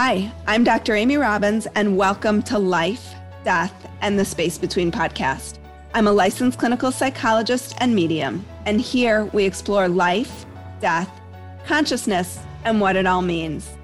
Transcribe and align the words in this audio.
Hi, 0.00 0.32
I'm 0.46 0.62
Dr. 0.62 0.94
Amy 0.94 1.16
Robbins, 1.16 1.66
and 1.74 1.96
welcome 1.96 2.40
to 2.44 2.56
Life, 2.56 3.16
Death, 3.42 3.90
and 4.00 4.16
the 4.16 4.24
Space 4.24 4.56
Between 4.56 4.92
podcast. 4.92 5.58
I'm 5.92 6.06
a 6.06 6.12
licensed 6.12 6.56
clinical 6.56 6.92
psychologist 6.92 7.74
and 7.78 7.96
medium, 7.96 8.46
and 8.64 8.80
here 8.80 9.24
we 9.32 9.44
explore 9.44 9.88
life, 9.88 10.46
death, 10.78 11.10
consciousness, 11.66 12.38
and 12.62 12.80
what 12.80 12.94
it 12.94 13.06
all 13.06 13.22
means. 13.22 13.76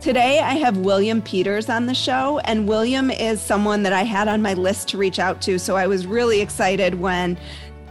Today, 0.00 0.38
I 0.38 0.52
have 0.52 0.76
William 0.76 1.20
Peters 1.20 1.68
on 1.68 1.86
the 1.86 1.94
show, 1.94 2.38
and 2.44 2.68
William 2.68 3.10
is 3.10 3.40
someone 3.40 3.82
that 3.82 3.92
I 3.92 4.04
had 4.04 4.28
on 4.28 4.42
my 4.42 4.54
list 4.54 4.86
to 4.90 4.98
reach 4.98 5.18
out 5.18 5.42
to. 5.42 5.58
So 5.58 5.74
I 5.74 5.88
was 5.88 6.06
really 6.06 6.42
excited 6.42 6.94
when 6.94 7.36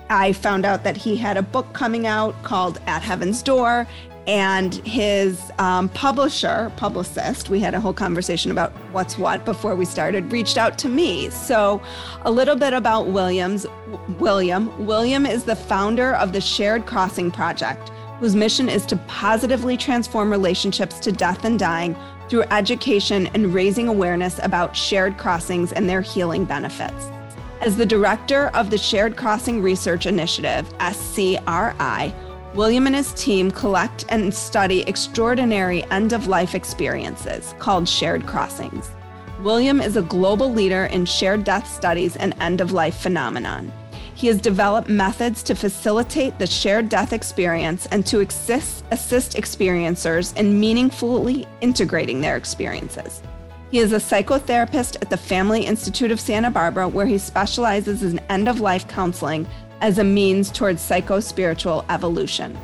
I 0.09 0.31
found 0.31 0.63
out 0.63 0.85
that 0.85 0.95
he 0.95 1.17
had 1.17 1.35
a 1.35 1.41
book 1.41 1.73
coming 1.73 2.07
out 2.07 2.41
called 2.41 2.79
At 2.87 3.01
Heaven's 3.01 3.43
Door, 3.43 3.85
and 4.27 4.75
his 4.75 5.51
um, 5.59 5.89
publisher, 5.89 6.71
publicist, 6.77 7.49
we 7.49 7.59
had 7.59 7.73
a 7.73 7.79
whole 7.79 7.93
conversation 7.93 8.49
about 8.49 8.71
what's 8.91 9.17
what 9.17 9.45
before 9.45 9.75
we 9.75 9.85
started, 9.85 10.31
reached 10.31 10.57
out 10.57 10.77
to 10.79 10.89
me. 10.89 11.29
So, 11.29 11.81
a 12.23 12.31
little 12.31 12.55
bit 12.55 12.73
about 12.73 13.07
Williams. 13.07 13.67
William. 14.19 14.85
William 14.85 15.25
is 15.25 15.43
the 15.43 15.55
founder 15.55 16.15
of 16.15 16.33
the 16.33 16.41
Shared 16.41 16.85
Crossing 16.85 17.29
Project, 17.29 17.89
whose 18.19 18.35
mission 18.35 18.67
is 18.67 18.85
to 18.87 18.97
positively 19.07 19.77
transform 19.77 20.31
relationships 20.31 20.99
to 21.01 21.11
death 21.11 21.45
and 21.45 21.59
dying 21.59 21.95
through 22.29 22.43
education 22.43 23.27
and 23.27 23.53
raising 23.53 23.87
awareness 23.87 24.39
about 24.41 24.75
shared 24.75 25.17
crossings 25.17 25.71
and 25.71 25.87
their 25.87 26.01
healing 26.01 26.45
benefits. 26.45 27.09
As 27.61 27.77
the 27.77 27.85
director 27.85 28.47
of 28.53 28.69
the 28.69 28.77
Shared 28.77 29.15
Crossing 29.15 29.61
Research 29.61 30.05
Initiative, 30.05 30.67
SCRI, 30.79 32.13
William 32.55 32.87
and 32.87 32.95
his 32.95 33.13
team 33.15 33.51
collect 33.51 34.05
and 34.07 34.33
study 34.33 34.81
extraordinary 34.83 35.83
end 35.91 36.13
of 36.13 36.27
life 36.27 36.55
experiences 36.55 37.53
called 37.59 37.87
shared 37.87 38.25
crossings. 38.25 38.91
William 39.41 39.81
is 39.81 39.97
a 39.97 40.01
global 40.03 40.53
leader 40.53 40.85
in 40.85 41.05
shared 41.05 41.43
death 41.43 41.69
studies 41.69 42.15
and 42.15 42.33
end 42.39 42.61
of 42.61 42.71
life 42.71 42.95
phenomenon. 42.95 43.73
He 44.13 44.27
has 44.27 44.39
developed 44.39 44.87
methods 44.87 45.43
to 45.43 45.53
facilitate 45.53 46.39
the 46.39 46.47
shared 46.47 46.87
death 46.87 47.11
experience 47.11 47.87
and 47.87 48.05
to 48.05 48.21
assist, 48.21 48.85
assist 48.91 49.33
experiencers 49.33 50.33
in 50.37 50.57
meaningfully 50.57 51.45
integrating 51.59 52.21
their 52.21 52.37
experiences. 52.37 53.21
He 53.69 53.79
is 53.79 53.91
a 53.91 53.97
psychotherapist 53.97 54.95
at 55.01 55.09
the 55.09 55.17
Family 55.17 55.65
Institute 55.65 56.11
of 56.11 56.21
Santa 56.21 56.49
Barbara, 56.49 56.87
where 56.87 57.05
he 57.05 57.17
specializes 57.17 58.03
in 58.03 58.19
end 58.29 58.47
of 58.47 58.61
life 58.61 58.87
counseling 58.87 59.45
as 59.81 59.97
a 59.97 60.03
means 60.03 60.49
towards 60.51 60.81
psycho-spiritual 60.81 61.85
evolution. 61.89 62.57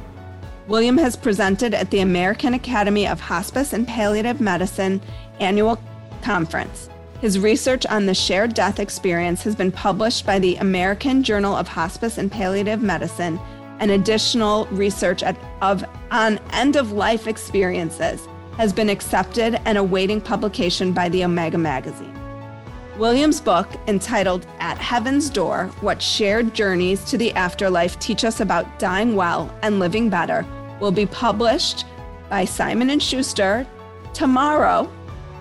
William 0.68 0.98
has 0.98 1.16
presented 1.16 1.74
at 1.74 1.90
the 1.92 2.00
American 2.00 2.54
Academy 2.54 3.08
of 3.08 3.20
Hospice 3.20 3.74
and 3.74 3.88
Palliative 3.88 4.40
Medicine 4.40 5.02
annual 5.40 5.82
conference. 6.22 6.90
His 7.20 7.40
research 7.40 7.86
on 7.86 8.06
the 8.06 8.14
shared 8.14 8.54
death 8.54 8.80
experience 8.80 9.44
has 9.44 9.56
been 9.56 9.72
published 9.72 10.26
by 10.26 10.40
the 10.40 10.56
American 10.58 11.24
Journal 11.24 11.56
of 11.56 11.68
Hospice 11.68 12.18
and 12.18 12.32
Palliative 12.32 12.82
Medicine, 12.82 13.40
and 13.80 13.92
additional 13.92 14.66
research 14.68 15.24
at, 15.24 15.36
of, 15.62 15.84
on 16.12 16.40
end 16.52 16.76
of 16.76 16.92
life 16.92 17.28
experiences 17.28 18.28
has 18.58 18.72
been 18.72 18.90
accepted 18.90 19.60
and 19.66 19.78
awaiting 19.78 20.22
publication 20.22 20.94
by 20.94 21.10
the 21.10 21.24
Omega 21.24 21.58
magazine. 21.58 22.16
Williams' 23.02 23.42
book, 23.42 23.68
entitled 23.88 24.46
At 24.60 24.78
Heaven's 24.78 25.32
Door 25.32 25.72
What 25.82 26.00
Shared 26.00 26.54
Journeys 26.54 27.04
to 27.06 27.18
the 27.18 27.34
Afterlife 27.34 27.98
Teach 27.98 28.24
Us 28.24 28.42
About 28.42 28.78
Dying 28.78 29.16
Well 29.16 29.52
and 29.64 29.80
Living 29.80 30.08
Better, 30.08 30.46
will 30.80 30.92
be 30.92 31.08
published 31.08 31.86
by 32.30 32.46
Simon 32.46 33.00
& 33.00 33.02
Schuster 33.02 33.66
tomorrow, 34.14 34.88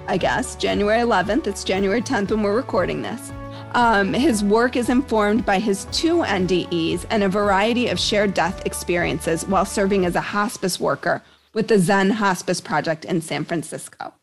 I 0.06 0.16
guess, 0.16 0.56
January 0.56 1.00
11th. 1.00 1.46
It's 1.48 1.62
January 1.62 2.00
10th 2.00 2.30
when 2.30 2.42
we're 2.42 2.56
recording 2.56 3.02
this. 3.02 3.30
Um, 3.72 4.14
his 4.14 4.42
work 4.42 4.74
is 4.74 4.88
informed 4.88 5.44
by 5.44 5.58
his 5.58 5.84
two 5.92 6.20
NDEs 6.22 7.04
and 7.10 7.22
a 7.22 7.28
variety 7.28 7.88
of 7.88 8.00
shared 8.00 8.32
death 8.32 8.64
experiences 8.64 9.44
while 9.44 9.66
serving 9.66 10.06
as 10.06 10.16
a 10.16 10.22
hospice 10.22 10.80
worker 10.80 11.22
with 11.52 11.68
the 11.68 11.78
Zen 11.78 12.08
Hospice 12.08 12.62
Project 12.62 13.04
in 13.04 13.20
San 13.20 13.44
Francisco. 13.44 14.14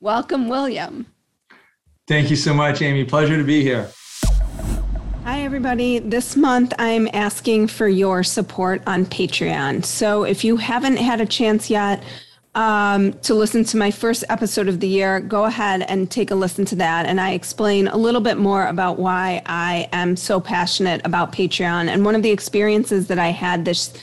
Welcome, 0.00 0.48
William. 0.48 1.06
Thank 2.06 2.28
you 2.28 2.36
so 2.36 2.52
much, 2.52 2.82
Amy. 2.82 3.02
Pleasure 3.04 3.38
to 3.38 3.44
be 3.44 3.62
here. 3.62 3.90
Hi, 5.24 5.40
everybody. 5.40 6.00
This 6.00 6.36
month 6.36 6.74
I'm 6.78 7.08
asking 7.14 7.68
for 7.68 7.88
your 7.88 8.22
support 8.22 8.82
on 8.86 9.06
Patreon. 9.06 9.86
So 9.86 10.24
if 10.24 10.44
you 10.44 10.58
haven't 10.58 10.98
had 10.98 11.22
a 11.22 11.26
chance 11.26 11.70
yet 11.70 12.02
um, 12.54 13.14
to 13.20 13.32
listen 13.32 13.64
to 13.64 13.78
my 13.78 13.90
first 13.90 14.22
episode 14.28 14.68
of 14.68 14.80
the 14.80 14.86
year, 14.86 15.18
go 15.18 15.46
ahead 15.46 15.80
and 15.88 16.10
take 16.10 16.30
a 16.30 16.34
listen 16.34 16.66
to 16.66 16.76
that. 16.76 17.06
And 17.06 17.18
I 17.18 17.32
explain 17.32 17.88
a 17.88 17.96
little 17.96 18.20
bit 18.20 18.36
more 18.36 18.66
about 18.66 18.98
why 18.98 19.40
I 19.46 19.88
am 19.92 20.14
so 20.14 20.40
passionate 20.40 21.00
about 21.06 21.32
Patreon. 21.32 21.88
And 21.88 22.04
one 22.04 22.14
of 22.14 22.22
the 22.22 22.30
experiences 22.30 23.06
that 23.06 23.18
I 23.18 23.28
had 23.28 23.64
this 23.64 23.94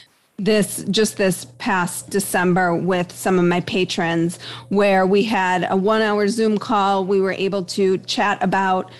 this 0.43 0.83
just 0.89 1.17
this 1.17 1.45
past 1.59 2.09
December 2.09 2.75
with 2.75 3.11
some 3.11 3.37
of 3.37 3.45
my 3.45 3.61
patrons 3.61 4.39
where 4.69 5.05
we 5.05 5.23
had 5.23 5.67
a 5.69 5.75
1 5.75 6.01
hour 6.01 6.27
Zoom 6.27 6.57
call. 6.57 7.05
We 7.05 7.21
were 7.21 7.33
able 7.33 7.63
to 7.65 7.97
chat 7.99 8.41
about 8.41 8.91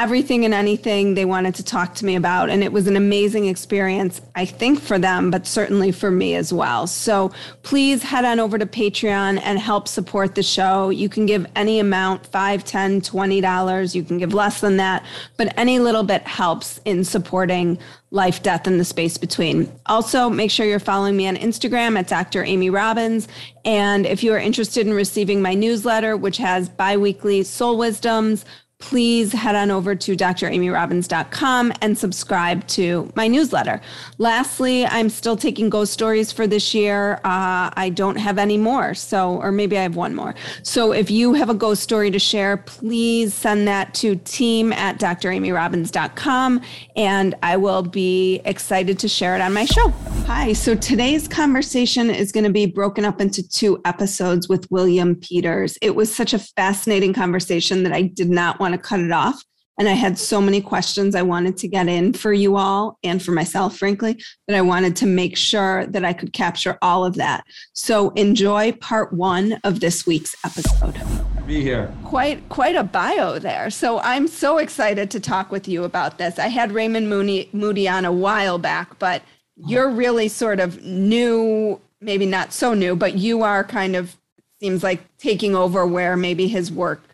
everything 0.00 0.46
and 0.46 0.54
anything 0.54 1.12
they 1.12 1.26
wanted 1.26 1.54
to 1.54 1.62
talk 1.62 1.94
to 1.94 2.06
me 2.06 2.16
about. 2.16 2.48
And 2.48 2.64
it 2.64 2.72
was 2.72 2.86
an 2.86 2.96
amazing 2.96 3.44
experience, 3.44 4.22
I 4.34 4.46
think, 4.46 4.80
for 4.80 4.98
them, 4.98 5.30
but 5.30 5.46
certainly 5.46 5.92
for 5.92 6.10
me 6.10 6.36
as 6.36 6.54
well. 6.54 6.86
So 6.86 7.30
please 7.62 8.02
head 8.02 8.24
on 8.24 8.40
over 8.40 8.56
to 8.56 8.64
Patreon 8.64 9.38
and 9.44 9.58
help 9.58 9.86
support 9.86 10.34
the 10.34 10.42
show. 10.42 10.88
You 10.88 11.10
can 11.10 11.26
give 11.26 11.46
any 11.54 11.80
amount, 11.80 12.26
five, 12.28 12.64
ten, 12.64 13.02
twenty 13.02 13.42
dollars. 13.42 13.94
You 13.94 14.02
can 14.02 14.16
give 14.16 14.32
less 14.32 14.62
than 14.62 14.78
that, 14.78 15.04
but 15.36 15.52
any 15.58 15.78
little 15.78 16.02
bit 16.02 16.22
helps 16.22 16.80
in 16.86 17.04
supporting 17.04 17.78
life, 18.10 18.42
death, 18.42 18.66
and 18.66 18.80
the 18.80 18.84
space 18.84 19.18
between. 19.18 19.70
Also, 19.86 20.30
make 20.30 20.50
sure 20.50 20.64
you're 20.64 20.80
following 20.80 21.16
me 21.16 21.28
on 21.28 21.36
Instagram 21.36 21.98
at 21.98 22.08
Dr. 22.08 22.42
Amy 22.42 22.70
Robbins. 22.70 23.28
And 23.66 24.06
if 24.06 24.24
you 24.24 24.32
are 24.32 24.38
interested 24.38 24.86
in 24.86 24.94
receiving 24.94 25.42
my 25.42 25.54
newsletter, 25.54 26.16
which 26.16 26.38
has 26.38 26.70
biweekly 26.70 27.44
soul 27.44 27.76
wisdoms, 27.76 28.46
please 28.80 29.32
head 29.32 29.54
on 29.54 29.70
over 29.70 29.94
to 29.94 30.16
dramyrobbins.com 30.16 31.72
and 31.80 31.96
subscribe 31.96 32.66
to 32.66 33.10
my 33.14 33.28
newsletter. 33.28 33.80
Lastly, 34.18 34.86
I'm 34.86 35.08
still 35.08 35.36
taking 35.36 35.70
ghost 35.70 35.92
stories 35.92 36.32
for 36.32 36.46
this 36.46 36.74
year. 36.74 37.14
Uh, 37.24 37.70
I 37.74 37.92
don't 37.94 38.16
have 38.16 38.38
any 38.38 38.58
more, 38.58 38.94
so, 38.94 39.36
or 39.36 39.52
maybe 39.52 39.78
I 39.78 39.82
have 39.82 39.96
one 39.96 40.14
more. 40.14 40.34
So 40.62 40.92
if 40.92 41.10
you 41.10 41.34
have 41.34 41.50
a 41.50 41.54
ghost 41.54 41.82
story 41.82 42.10
to 42.10 42.18
share, 42.18 42.56
please 42.56 43.34
send 43.34 43.68
that 43.68 43.94
to 43.94 44.16
team 44.16 44.72
at 44.72 44.98
dramyrobbins.com 44.98 46.60
and 46.96 47.34
I 47.42 47.56
will 47.56 47.82
be 47.82 48.40
excited 48.44 48.98
to 49.00 49.08
share 49.08 49.36
it 49.36 49.40
on 49.40 49.52
my 49.52 49.64
show. 49.64 49.88
Hi, 50.26 50.52
so 50.52 50.74
today's 50.74 51.28
conversation 51.28 52.10
is 52.10 52.32
going 52.32 52.44
to 52.44 52.50
be 52.50 52.66
broken 52.66 53.04
up 53.04 53.20
into 53.20 53.46
two 53.46 53.80
episodes 53.84 54.48
with 54.48 54.70
William 54.70 55.16
Peters. 55.16 55.78
It 55.82 55.94
was 55.94 56.14
such 56.14 56.32
a 56.32 56.38
fascinating 56.38 57.12
conversation 57.12 57.82
that 57.82 57.92
I 57.92 58.02
did 58.02 58.30
not 58.30 58.60
want 58.60 58.69
want 58.70 58.82
to 58.82 58.88
cut 58.88 59.00
it 59.00 59.12
off. 59.12 59.44
And 59.78 59.88
I 59.88 59.92
had 59.92 60.18
so 60.18 60.42
many 60.42 60.60
questions 60.60 61.14
I 61.14 61.22
wanted 61.22 61.56
to 61.58 61.68
get 61.68 61.88
in 61.88 62.12
for 62.12 62.34
you 62.34 62.56
all 62.56 62.98
and 63.02 63.22
for 63.22 63.32
myself, 63.32 63.78
frankly, 63.78 64.22
that 64.46 64.54
I 64.54 64.60
wanted 64.60 64.94
to 64.96 65.06
make 65.06 65.38
sure 65.38 65.86
that 65.86 66.04
I 66.04 66.12
could 66.12 66.34
capture 66.34 66.76
all 66.82 67.02
of 67.02 67.14
that. 67.14 67.44
So 67.72 68.10
enjoy 68.10 68.72
part 68.72 69.12
one 69.14 69.58
of 69.64 69.80
this 69.80 70.06
week's 70.06 70.36
episode. 70.44 71.00
Be 71.46 71.62
here. 71.62 71.94
Quite 72.04 72.46
quite 72.50 72.76
a 72.76 72.84
bio 72.84 73.38
there. 73.38 73.70
So 73.70 74.00
I'm 74.00 74.28
so 74.28 74.58
excited 74.58 75.10
to 75.12 75.18
talk 75.18 75.50
with 75.50 75.66
you 75.66 75.84
about 75.84 76.18
this. 76.18 76.38
I 76.38 76.48
had 76.48 76.72
Raymond 76.72 77.08
Moody, 77.08 77.48
Moody 77.52 77.88
on 77.88 78.04
a 78.04 78.12
while 78.12 78.58
back, 78.58 78.98
but 78.98 79.22
you're 79.56 79.88
really 79.88 80.28
sort 80.28 80.60
of 80.60 80.84
new, 80.84 81.80
maybe 82.02 82.26
not 82.26 82.52
so 82.52 82.74
new, 82.74 82.94
but 82.94 83.14
you 83.16 83.42
are 83.42 83.64
kind 83.64 83.96
of 83.96 84.14
seems 84.60 84.82
like 84.82 85.00
taking 85.16 85.56
over 85.56 85.86
where 85.86 86.18
maybe 86.18 86.46
his 86.46 86.70
work 86.70 87.09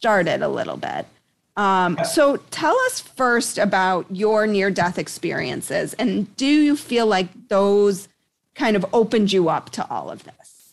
started 0.00 0.40
a 0.40 0.48
little 0.48 0.78
bit. 0.78 1.04
Um, 1.58 1.98
so 2.10 2.38
tell 2.50 2.74
us 2.86 3.00
first 3.02 3.58
about 3.58 4.06
your 4.08 4.46
near 4.46 4.70
death 4.70 4.98
experiences 4.98 5.92
and 5.98 6.34
do 6.38 6.46
you 6.46 6.74
feel 6.74 7.06
like 7.06 7.28
those 7.48 8.08
kind 8.54 8.76
of 8.76 8.86
opened 8.94 9.30
you 9.30 9.50
up 9.50 9.68
to 9.70 9.86
all 9.90 10.10
of 10.10 10.24
this? 10.24 10.72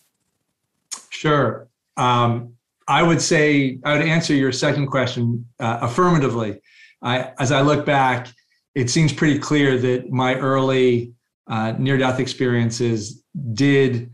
Sure. 1.10 1.68
Um, 1.98 2.54
I 2.86 3.02
would 3.02 3.20
say, 3.20 3.78
I 3.84 3.98
would 3.98 4.06
answer 4.06 4.32
your 4.32 4.50
second 4.50 4.86
question 4.86 5.44
uh, 5.60 5.80
affirmatively. 5.82 6.62
I, 7.02 7.32
as 7.38 7.52
I 7.52 7.60
look 7.60 7.84
back, 7.84 8.28
it 8.74 8.88
seems 8.88 9.12
pretty 9.12 9.38
clear 9.38 9.76
that 9.76 10.10
my 10.10 10.36
early 10.36 11.12
uh, 11.48 11.74
near 11.78 11.98
death 11.98 12.18
experiences 12.18 13.22
did 13.52 14.10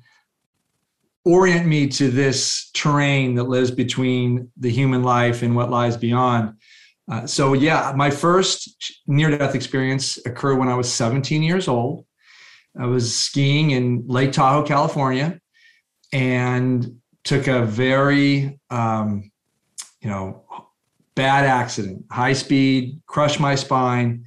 orient 1.25 1.67
me 1.67 1.89
to 1.89 2.11
this 2.11 2.71
terrain 2.75 3.35
that 3.35 3.45
lives 3.45 3.71
between 3.71 4.51
the 4.59 4.71
human 4.71 5.03
life 5.03 5.43
and 5.43 5.57
what 5.57 5.71
lies 5.71 5.97
beyond. 5.97 6.55
Uh, 7.11 7.27
so, 7.27 7.53
yeah, 7.53 7.93
my 7.97 8.11
first 8.11 8.95
near 9.07 9.37
death 9.37 9.55
experience 9.55 10.19
occurred 10.27 10.57
when 10.57 10.69
I 10.69 10.75
was 10.75 10.93
17 10.93 11.43
years 11.43 11.69
old. 11.69 12.05
I 12.79 12.87
was 12.87 13.15
skiing 13.15 13.71
in 13.71 14.05
Lake 14.07 14.33
Tahoe, 14.33 14.65
California, 14.65 15.41
and 16.13 16.97
took 17.25 17.47
a 17.47 17.65
very, 17.65 18.59
um, 18.71 19.31
you 20.01 20.11
know, 20.11 20.45
bad 21.15 21.45
accident, 21.45 22.05
high 22.11 22.33
speed, 22.33 23.01
crushed 23.07 23.39
my 23.39 23.55
spine, 23.55 24.25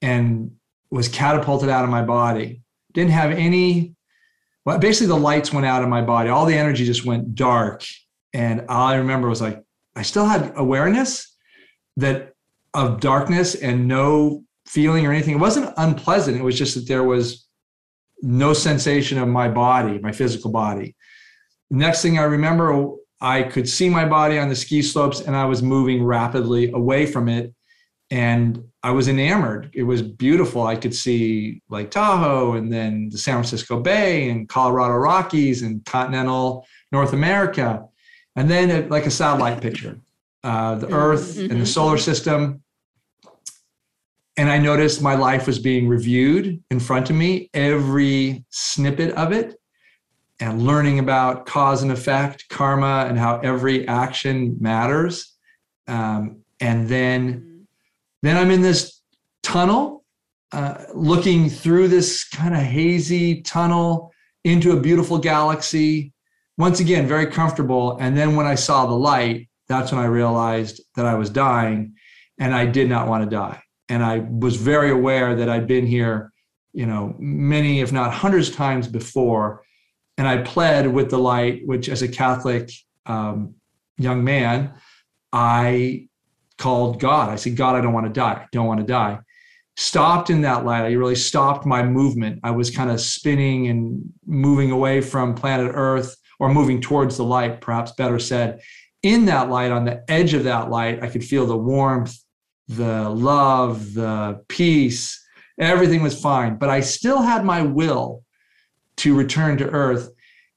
and 0.00 0.52
was 0.90 1.08
catapulted 1.08 1.68
out 1.68 1.84
of 1.84 1.90
my 1.90 2.02
body. 2.02 2.62
Didn't 2.92 3.10
have 3.10 3.32
any, 3.32 3.94
well, 4.64 4.78
basically 4.78 5.06
the 5.08 5.16
lights 5.16 5.52
went 5.52 5.66
out 5.66 5.82
of 5.82 5.88
my 5.88 6.02
body. 6.02 6.28
All 6.28 6.46
the 6.46 6.56
energy 6.56 6.84
just 6.84 7.04
went 7.04 7.34
dark. 7.34 7.84
And 8.34 8.66
all 8.68 8.88
I 8.88 8.96
remember 8.96 9.28
was 9.28 9.40
like, 9.40 9.62
I 9.96 10.02
still 10.02 10.26
had 10.26 10.52
awareness 10.56 11.34
that 11.96 12.34
of 12.74 13.00
darkness 13.00 13.54
and 13.54 13.88
no 13.88 14.44
feeling 14.66 15.06
or 15.06 15.12
anything. 15.12 15.34
It 15.34 15.40
wasn't 15.40 15.72
unpleasant. 15.76 16.36
It 16.36 16.44
was 16.44 16.58
just 16.58 16.74
that 16.74 16.86
there 16.86 17.02
was 17.02 17.46
no 18.22 18.52
sensation 18.52 19.18
of 19.18 19.28
my 19.28 19.48
body, 19.48 19.98
my 19.98 20.12
physical 20.12 20.50
body. 20.50 20.94
Next 21.70 22.02
thing 22.02 22.18
I 22.18 22.24
remember, 22.24 22.94
I 23.20 23.42
could 23.42 23.68
see 23.68 23.88
my 23.88 24.04
body 24.04 24.38
on 24.38 24.48
the 24.48 24.56
ski 24.56 24.82
slopes 24.82 25.20
and 25.20 25.34
I 25.34 25.46
was 25.46 25.62
moving 25.62 26.04
rapidly 26.04 26.70
away 26.70 27.06
from 27.06 27.28
it. 27.28 27.54
And 28.10 28.67
I 28.82 28.90
was 28.92 29.08
enamored. 29.08 29.70
It 29.74 29.82
was 29.82 30.02
beautiful. 30.02 30.66
I 30.66 30.76
could 30.76 30.94
see 30.94 31.60
Lake 31.68 31.90
Tahoe 31.90 32.54
and 32.54 32.72
then 32.72 33.08
the 33.10 33.18
San 33.18 33.34
Francisco 33.34 33.80
Bay 33.80 34.30
and 34.30 34.48
Colorado 34.48 34.94
Rockies 34.94 35.62
and 35.62 35.84
continental 35.84 36.66
North 36.92 37.12
America. 37.12 37.84
And 38.36 38.48
then 38.48 38.70
it, 38.70 38.90
like 38.90 39.06
a 39.06 39.10
satellite 39.10 39.60
picture, 39.60 39.98
uh, 40.44 40.76
the 40.76 40.92
Earth 40.92 41.32
mm-hmm. 41.32 41.40
and 41.40 41.50
the 41.50 41.54
mm-hmm. 41.56 41.64
solar 41.64 41.98
system. 41.98 42.62
And 44.36 44.48
I 44.48 44.58
noticed 44.58 45.02
my 45.02 45.16
life 45.16 45.48
was 45.48 45.58
being 45.58 45.88
reviewed 45.88 46.62
in 46.70 46.78
front 46.78 47.10
of 47.10 47.16
me, 47.16 47.50
every 47.54 48.44
snippet 48.50 49.12
of 49.14 49.32
it 49.32 49.58
and 50.40 50.62
learning 50.62 50.98
about 50.98 51.46
cause 51.46 51.82
and 51.82 51.90
effect, 51.90 52.48
karma, 52.48 53.06
and 53.08 53.18
how 53.18 53.38
every 53.40 53.86
action 53.88 54.56
matters. 54.60 55.34
Um, 55.86 56.42
and 56.60 56.88
then, 56.88 57.34
mm-hmm. 57.34 57.47
Then 58.22 58.36
I'm 58.36 58.50
in 58.50 58.62
this 58.62 59.00
tunnel, 59.42 60.04
uh, 60.52 60.84
looking 60.94 61.48
through 61.48 61.88
this 61.88 62.28
kind 62.28 62.54
of 62.54 62.60
hazy 62.60 63.42
tunnel 63.42 64.12
into 64.44 64.72
a 64.72 64.80
beautiful 64.80 65.18
galaxy. 65.18 66.12
Once 66.56 66.80
again, 66.80 67.06
very 67.06 67.26
comfortable. 67.26 67.96
And 68.00 68.16
then 68.16 68.34
when 68.34 68.46
I 68.46 68.54
saw 68.54 68.86
the 68.86 68.94
light, 68.94 69.48
that's 69.68 69.92
when 69.92 70.00
I 70.00 70.06
realized 70.06 70.80
that 70.96 71.06
I 71.06 71.14
was 71.14 71.30
dying, 71.30 71.94
and 72.38 72.54
I 72.54 72.66
did 72.66 72.88
not 72.88 73.08
want 73.08 73.24
to 73.24 73.30
die. 73.30 73.60
And 73.88 74.02
I 74.02 74.18
was 74.18 74.56
very 74.56 74.90
aware 74.90 75.34
that 75.36 75.48
I'd 75.48 75.66
been 75.66 75.86
here, 75.86 76.32
you 76.72 76.86
know, 76.86 77.14
many, 77.18 77.80
if 77.80 77.92
not 77.92 78.12
hundreds, 78.12 78.50
times 78.50 78.88
before 78.88 79.62
and 80.18 80.26
I 80.26 80.38
pled 80.38 80.92
with 80.92 81.10
the 81.10 81.18
light, 81.18 81.62
which 81.64 81.88
as 81.88 82.02
a 82.02 82.08
Catholic 82.08 82.70
um, 83.06 83.54
young 83.96 84.24
man, 84.24 84.74
I 85.32 86.08
called 86.58 87.00
God. 87.00 87.30
I 87.30 87.36
said, 87.36 87.56
God, 87.56 87.76
I 87.76 87.80
don't 87.80 87.92
want 87.92 88.06
to 88.06 88.12
die. 88.12 88.42
I 88.42 88.46
don't 88.52 88.66
want 88.66 88.80
to 88.80 88.86
die. 88.86 89.18
Stopped 89.76 90.28
in 90.28 90.42
that 90.42 90.64
light. 90.64 90.84
I 90.84 90.92
really 90.92 91.14
stopped 91.14 91.64
my 91.64 91.84
movement. 91.84 92.40
I 92.42 92.50
was 92.50 92.70
kind 92.70 92.90
of 92.90 93.00
spinning 93.00 93.68
and 93.68 94.12
moving 94.26 94.72
away 94.72 95.00
from 95.00 95.34
planet 95.34 95.70
Earth 95.72 96.16
or 96.40 96.52
moving 96.52 96.80
towards 96.80 97.16
the 97.16 97.24
light, 97.24 97.60
perhaps 97.60 97.92
better 97.92 98.18
said. 98.18 98.60
In 99.02 99.26
that 99.26 99.48
light, 99.48 99.70
on 99.70 99.84
the 99.84 100.02
edge 100.08 100.34
of 100.34 100.44
that 100.44 100.68
light, 100.70 101.02
I 101.02 101.08
could 101.08 101.24
feel 101.24 101.46
the 101.46 101.56
warmth, 101.56 102.16
the 102.66 103.08
love, 103.08 103.94
the 103.94 104.44
peace. 104.48 105.24
Everything 105.60 106.02
was 106.02 106.20
fine. 106.20 106.56
But 106.56 106.70
I 106.70 106.80
still 106.80 107.22
had 107.22 107.44
my 107.44 107.62
will 107.62 108.24
to 108.98 109.16
return 109.16 109.58
to 109.58 109.70
earth. 109.70 110.10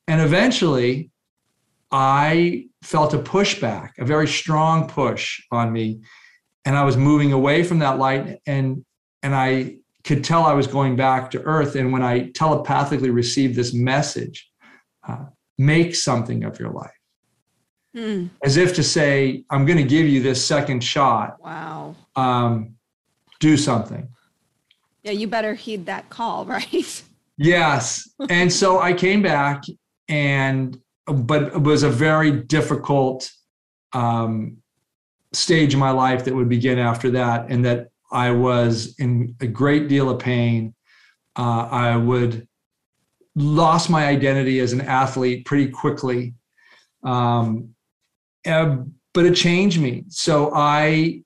And 0.07 0.19
eventually, 0.19 1.12
I 1.92 2.68
felt 2.84 3.14
a 3.14 3.20
pushback, 3.20 3.92
a 4.00 4.06
very 4.06 4.28
strong 4.28 4.88
push 4.88 5.42
on 5.52 5.72
me. 5.72 6.02
And 6.66 6.78
I 6.78 6.84
was 6.84 6.96
moving 6.96 7.34
away 7.34 7.64
from 7.64 7.80
that 7.80 7.98
light 7.98 8.40
and 8.46 8.86
and 9.24 9.36
I 9.36 9.76
could 10.04 10.24
tell 10.24 10.44
I 10.44 10.54
was 10.54 10.68
going 10.68 10.96
back 10.96 11.32
to 11.32 11.42
earth. 11.44 11.76
And 11.76 11.92
when 11.92 12.02
I 12.02 12.32
telepathically 12.32 13.12
received 13.12 13.56
this 13.56 13.74
message, 13.74 14.50
uh, 15.08 15.26
make 15.58 15.96
something 15.96 16.44
of 16.44 16.60
your 16.60 16.72
life. 16.72 16.92
Hmm. 17.94 18.28
As 18.44 18.58
if 18.58 18.74
to 18.76 18.84
say, 18.84 19.44
I'm 19.50 19.66
going 19.66 19.78
to 19.78 19.84
give 19.84 20.08
you 20.08 20.22
this 20.22 20.44
second 20.44 20.84
shot. 20.84 21.38
Wow. 21.40 21.96
Um, 22.16 22.76
do 23.40 23.58
something. 23.58 24.08
Yeah, 25.04 25.12
you 25.12 25.28
better 25.28 25.54
heed 25.54 25.86
that 25.88 26.10
call, 26.10 26.46
right? 26.48 27.04
Yes. 27.38 28.10
And 28.30 28.52
so 28.52 28.80
I 28.80 28.94
came 28.94 29.22
back 29.22 29.64
and 30.08 30.80
but 31.06 31.44
it 31.44 31.62
was 31.62 31.83
a 31.83 31.89
very 31.89 32.31
difficult 32.31 33.31
um, 33.94 34.57
stage 35.33 35.74
in 35.74 35.80
my 35.80 35.92
life 35.92 36.25
that 36.25 36.36
would 36.36 36.50
begin 36.50 36.77
after 36.77 37.12
that 37.12 37.50
and 37.50 37.65
that 37.65 37.89
I 38.12 38.31
was 38.31 38.95
in 39.00 39.36
a 39.39 39.48
great 39.48 39.88
deal 39.88 40.09
of 40.09 40.19
pain. 40.19 40.74
Uh, 41.38 41.68
I 41.71 41.95
would 41.95 42.48
lost 43.36 43.89
my 43.89 44.06
identity 44.07 44.59
as 44.59 44.74
an 44.74 44.81
athlete 44.81 45.45
pretty 45.45 45.71
quickly. 45.71 46.33
Um, 47.04 47.74
but 48.44 49.25
it 49.25 49.36
changed 49.36 49.80
me. 49.80 50.04
So 50.09 50.51
I, 50.54 51.24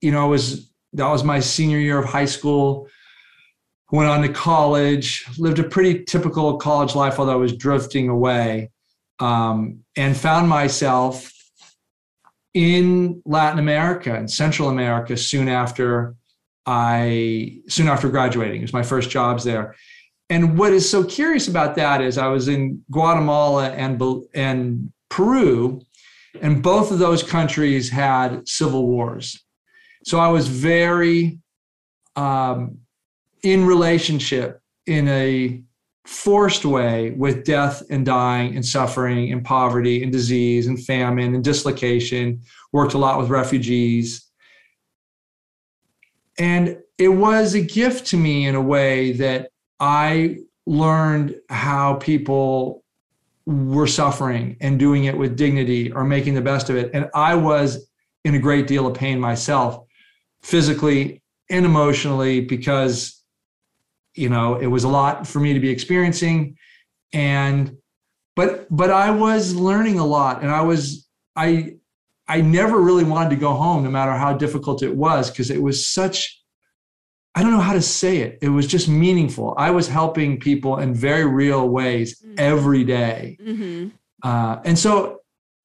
you 0.00 0.10
know, 0.10 0.28
was 0.28 0.70
that 0.94 1.08
was 1.08 1.24
my 1.24 1.40
senior 1.40 1.78
year 1.78 1.98
of 1.98 2.04
high 2.04 2.24
school 2.24 2.88
went 3.92 4.08
on 4.08 4.22
to 4.22 4.28
college, 4.28 5.26
lived 5.38 5.58
a 5.58 5.64
pretty 5.64 6.02
typical 6.04 6.56
college 6.56 6.94
life, 6.94 7.18
although 7.20 7.32
I 7.32 7.36
was 7.36 7.54
drifting 7.54 8.08
away, 8.08 8.70
um, 9.22 9.84
and 9.96 10.16
found 10.16 10.48
myself 10.48 11.32
in 12.54 13.22
Latin 13.24 13.60
America 13.60 14.12
and 14.12 14.28
Central 14.28 14.68
America 14.68 15.16
soon 15.16 15.48
after 15.48 16.16
I 16.66 17.60
soon 17.68 17.88
after 17.88 18.08
graduating. 18.08 18.58
It 18.58 18.64
was 18.64 18.72
my 18.72 18.82
first 18.82 19.10
jobs 19.10 19.44
there. 19.44 19.76
And 20.28 20.58
what 20.58 20.72
is 20.72 20.88
so 20.88 21.04
curious 21.04 21.46
about 21.46 21.76
that 21.76 22.00
is 22.00 22.18
I 22.18 22.26
was 22.26 22.48
in 22.48 22.82
Guatemala 22.90 23.70
and 23.70 24.02
and 24.34 24.92
Peru, 25.08 25.80
and 26.40 26.60
both 26.60 26.90
of 26.90 26.98
those 26.98 27.22
countries 27.22 27.90
had 27.90 28.48
civil 28.48 28.86
wars. 28.88 29.40
So 30.04 30.18
I 30.18 30.28
was 30.28 30.48
very 30.48 31.38
um, 32.16 32.78
in 33.44 33.66
relationship 33.66 34.60
in 34.86 35.06
a 35.06 35.62
forced 36.04 36.64
way 36.64 37.10
with 37.10 37.44
death 37.44 37.82
and 37.88 38.04
dying 38.04 38.56
and 38.56 38.66
suffering 38.66 39.32
and 39.32 39.44
poverty 39.44 40.02
and 40.02 40.10
disease 40.10 40.66
and 40.66 40.84
famine 40.84 41.34
and 41.34 41.44
dislocation 41.44 42.40
worked 42.72 42.94
a 42.94 42.98
lot 42.98 43.18
with 43.18 43.30
refugees. 43.30 44.26
And 46.38 46.78
it 46.98 47.08
was 47.08 47.54
a 47.54 47.60
gift 47.60 48.06
to 48.08 48.16
me 48.16 48.46
in 48.46 48.54
a 48.54 48.60
way 48.60 49.12
that 49.12 49.50
i 49.80 50.38
learned 50.66 51.34
how 51.48 51.94
people 51.94 52.84
were 53.46 53.88
suffering 53.88 54.56
and 54.60 54.78
doing 54.78 55.04
it 55.04 55.16
with 55.16 55.36
dignity 55.36 55.90
or 55.90 56.04
making 56.04 56.34
the 56.34 56.40
best 56.40 56.70
of 56.70 56.76
it. 56.76 56.90
And 56.94 57.10
i 57.14 57.34
was 57.34 57.88
in 58.24 58.34
a 58.34 58.38
great 58.38 58.66
deal 58.66 58.86
of 58.86 58.94
pain 58.94 59.18
myself 59.20 59.84
physically 60.42 61.22
and 61.50 61.66
emotionally 61.66 62.40
because 62.40 63.21
you 64.14 64.28
know 64.28 64.56
it 64.56 64.66
was 64.66 64.84
a 64.84 64.88
lot 64.88 65.26
for 65.26 65.40
me 65.40 65.52
to 65.52 65.60
be 65.60 65.70
experiencing 65.70 66.56
and 67.12 67.76
but 68.36 68.66
but 68.70 68.90
i 68.90 69.10
was 69.10 69.54
learning 69.54 69.98
a 69.98 70.04
lot 70.04 70.42
and 70.42 70.50
i 70.50 70.60
was 70.60 71.08
i 71.36 71.74
i 72.28 72.40
never 72.40 72.80
really 72.80 73.04
wanted 73.04 73.30
to 73.30 73.36
go 73.36 73.52
home 73.52 73.82
no 73.84 73.90
matter 73.90 74.12
how 74.12 74.32
difficult 74.32 74.82
it 74.82 74.94
was 74.94 75.30
because 75.30 75.50
it 75.50 75.62
was 75.62 75.86
such 75.86 76.40
i 77.34 77.42
don't 77.42 77.52
know 77.52 77.60
how 77.60 77.72
to 77.72 77.82
say 77.82 78.18
it 78.18 78.38
it 78.42 78.48
was 78.48 78.66
just 78.66 78.88
meaningful 78.88 79.54
i 79.56 79.70
was 79.70 79.88
helping 79.88 80.38
people 80.38 80.78
in 80.78 80.94
very 80.94 81.26
real 81.26 81.68
ways 81.68 82.20
mm-hmm. 82.20 82.34
every 82.38 82.84
day. 82.84 83.36
Mm-hmm. 83.40 83.88
Uh, 84.22 84.60
and 84.64 84.78
so 84.78 85.22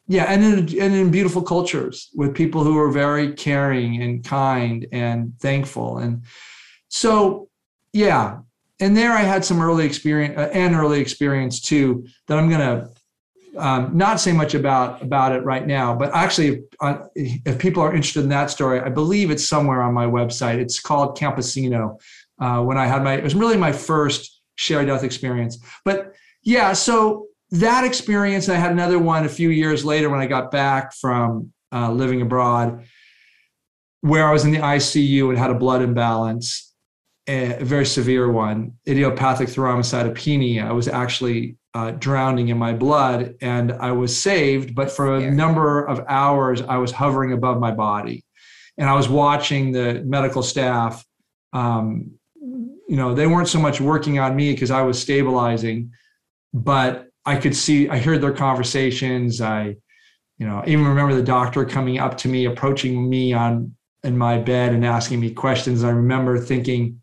yeah 0.07 0.23
and 0.23 0.43
in, 0.43 0.81
and 0.81 0.95
in 0.95 1.11
beautiful 1.11 1.41
cultures 1.41 2.09
with 2.15 2.33
people 2.33 2.63
who 2.63 2.77
are 2.77 2.89
very 2.89 3.33
caring 3.33 4.01
and 4.01 4.23
kind 4.23 4.87
and 4.91 5.33
thankful 5.39 5.97
and 5.97 6.23
so 6.87 7.49
yeah. 7.93 8.39
And 8.79 8.95
there 8.95 9.11
i 9.11 9.21
had 9.21 9.43
some 9.43 9.59
early 9.59 9.85
experience 9.85 10.37
uh, 10.37 10.49
and 10.53 10.75
early 10.75 10.99
experience 10.99 11.59
too 11.59 12.05
that 12.27 12.37
i'm 12.37 12.47
to 12.49 12.89
um, 13.57 13.97
not 13.97 14.19
say 14.19 14.31
much 14.31 14.53
about 14.53 15.01
about 15.01 15.31
it 15.31 15.43
right 15.43 15.65
now 15.65 15.95
but 15.95 16.13
actually 16.13 16.61
uh, 16.79 16.99
if 17.15 17.57
people 17.57 17.81
are 17.81 17.95
interested 17.95 18.21
in 18.21 18.29
that 18.29 18.51
story 18.51 18.79
i 18.79 18.89
believe 18.89 19.31
it's 19.31 19.49
somewhere 19.49 19.81
on 19.81 19.95
my 19.95 20.05
website. 20.05 20.59
It's 20.59 20.79
called 20.79 21.17
campesino. 21.17 21.99
Uh, 22.39 22.61
when 22.61 22.77
i 22.77 22.85
had 22.85 23.03
my 23.03 23.15
it 23.15 23.23
was 23.23 23.33
really 23.33 23.57
my 23.57 23.71
first 23.71 24.41
shared 24.57 24.87
death 24.87 25.03
experience. 25.03 25.57
But 25.83 26.13
yeah 26.47 26.71
so 26.71 27.27
that 27.51 27.83
experience 27.83 28.47
i 28.47 28.55
had 28.55 28.71
another 28.71 28.97
one 28.97 29.25
a 29.25 29.29
few 29.29 29.49
years 29.49 29.83
later 29.83 30.09
when 30.09 30.21
i 30.21 30.25
got 30.25 30.49
back 30.49 30.93
from 30.93 31.51
uh, 31.73 31.91
living 31.91 32.21
abroad 32.21 32.85
where 34.01 34.25
i 34.25 34.31
was 34.31 34.45
in 34.45 34.51
the 34.51 34.59
icu 34.59 35.29
and 35.29 35.37
had 35.37 35.51
a 35.51 35.53
blood 35.53 35.81
imbalance 35.81 36.66
a 37.27 37.57
very 37.61 37.85
severe 37.85 38.31
one, 38.31 38.73
idiopathic 38.87 39.49
thrombocytopenia. 39.49 40.63
I 40.63 40.71
was 40.71 40.87
actually 40.87 41.57
uh, 41.73 41.91
drowning 41.91 42.47
in 42.47 42.57
my 42.57 42.73
blood, 42.73 43.35
and 43.41 43.73
I 43.73 43.91
was 43.91 44.17
saved. 44.17 44.73
But 44.73 44.89
for 44.89 45.17
a 45.17 45.31
number 45.31 45.85
of 45.85 46.05
hours, 46.07 46.61
I 46.61 46.77
was 46.77 46.91
hovering 46.91 47.33
above 47.33 47.59
my 47.59 47.71
body, 47.71 48.23
and 48.77 48.89
I 48.89 48.93
was 48.93 49.09
watching 49.09 49.71
the 49.71 50.01
medical 50.05 50.41
staff. 50.41 51.05
Um, 51.53 52.11
you 52.41 52.95
know, 52.95 53.13
they 53.13 53.27
weren't 53.27 53.49
so 53.49 53.59
much 53.59 53.81
working 53.81 54.19
on 54.19 54.35
me 54.35 54.53
because 54.53 54.71
I 54.71 54.81
was 54.81 54.99
stabilizing, 55.01 55.91
but 56.53 57.09
I 57.25 57.35
could 57.35 57.55
see, 57.55 57.89
I 57.89 57.97
heard 57.99 58.21
their 58.21 58.33
conversations. 58.33 59.41
I, 59.41 59.75
you 60.37 60.47
know, 60.47 60.63
even 60.65 60.85
remember 60.85 61.13
the 61.13 61.23
doctor 61.23 61.65
coming 61.65 61.99
up 61.99 62.17
to 62.19 62.29
me, 62.29 62.45
approaching 62.45 63.09
me 63.09 63.33
on 63.33 63.75
in 64.03 64.17
my 64.17 64.37
bed 64.37 64.73
and 64.73 64.85
asking 64.85 65.19
me 65.19 65.31
questions. 65.31 65.83
I 65.83 65.89
remember 65.89 66.37
thinking, 66.39 67.01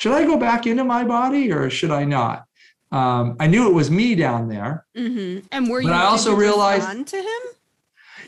should 0.00 0.12
I 0.12 0.24
go 0.24 0.38
back 0.38 0.66
into 0.66 0.82
my 0.82 1.04
body 1.04 1.52
or 1.52 1.68
should 1.68 1.90
I 1.90 2.04
not? 2.04 2.46
Um, 2.90 3.36
I 3.38 3.46
knew 3.46 3.68
it 3.68 3.74
was 3.74 3.90
me 3.90 4.14
down 4.14 4.48
there. 4.48 4.86
Mm-hmm. 4.96 5.46
And 5.52 5.68
were 5.68 5.82
you? 5.82 5.88
But 5.88 5.94
I 5.96 6.04
also 6.04 6.34
realized 6.34 7.06
to 7.06 7.16
him. 7.16 7.40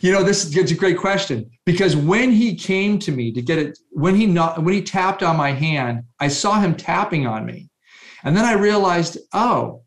You 0.03 0.13
know, 0.13 0.23
this 0.23 0.45
is 0.45 0.71
a 0.71 0.75
great 0.75 0.99
question 0.99 1.51
because 1.65 1.97
when 1.97 2.31
he 2.31 2.57
came 2.57 2.99
to 2.99 3.11
me 3.11 3.33
to 3.33 3.41
get 3.41 3.59
it, 3.59 3.79
when 3.91 4.15
he 4.15 4.27
not 4.27 4.63
when 4.63 4.75
he 4.75 4.83
tapped 4.83 5.23
on 5.23 5.39
my 5.39 5.53
hand, 5.53 6.03
I 6.21 6.29
saw 6.29 6.61
him 6.61 6.75
tapping 6.75 7.27
on 7.27 7.47
me, 7.47 7.71
and 8.23 8.37
then 8.37 8.45
I 8.45 8.53
realized, 8.53 9.17
oh, 9.33 9.83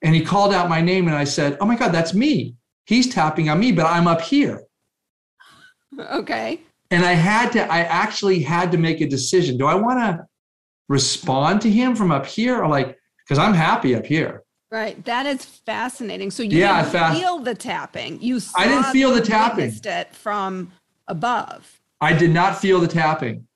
and 0.00 0.14
he 0.14 0.24
called 0.24 0.54
out 0.54 0.70
my 0.70 0.80
name, 0.80 1.08
and 1.08 1.16
I 1.16 1.24
said, 1.24 1.58
oh 1.60 1.66
my 1.66 1.76
God, 1.76 1.92
that's 1.92 2.14
me. 2.14 2.54
He's 2.86 3.12
tapping 3.12 3.50
on 3.50 3.60
me, 3.60 3.72
but 3.72 3.84
I'm 3.84 4.08
up 4.08 4.22
here. 4.22 4.62
Okay. 5.98 6.60
And 6.90 7.04
I 7.04 7.12
had 7.12 7.50
to, 7.52 7.72
I 7.72 7.80
actually 7.80 8.40
had 8.40 8.70
to 8.72 8.78
make 8.78 9.00
a 9.00 9.08
decision. 9.08 9.58
Do 9.58 9.66
I 9.66 9.74
want 9.74 9.98
to 9.98 10.27
respond 10.88 11.60
to 11.62 11.70
him 11.70 11.94
from 11.94 12.10
up 12.10 12.26
here 12.26 12.62
or 12.62 12.68
like, 12.68 12.98
because 13.26 13.38
I'm 13.38 13.54
happy 13.54 13.94
up 13.94 14.06
here. 14.06 14.42
Right. 14.70 15.02
That 15.04 15.26
is 15.26 15.44
fascinating. 15.44 16.30
So 16.30 16.42
you 16.42 16.58
yeah, 16.58 16.80
didn't 16.82 16.92
fast- 16.92 17.18
feel 17.18 17.38
the 17.38 17.54
tapping. 17.54 18.20
You 18.20 18.40
I 18.56 18.68
didn't 18.68 18.84
feel 18.92 19.12
the 19.12 19.22
tapping. 19.22 19.72
it 19.84 20.14
from 20.14 20.72
above. 21.06 21.80
I 22.00 22.12
did 22.12 22.30
not 22.30 22.58
feel 22.58 22.80
the 22.80 22.88
tapping. 22.88 23.46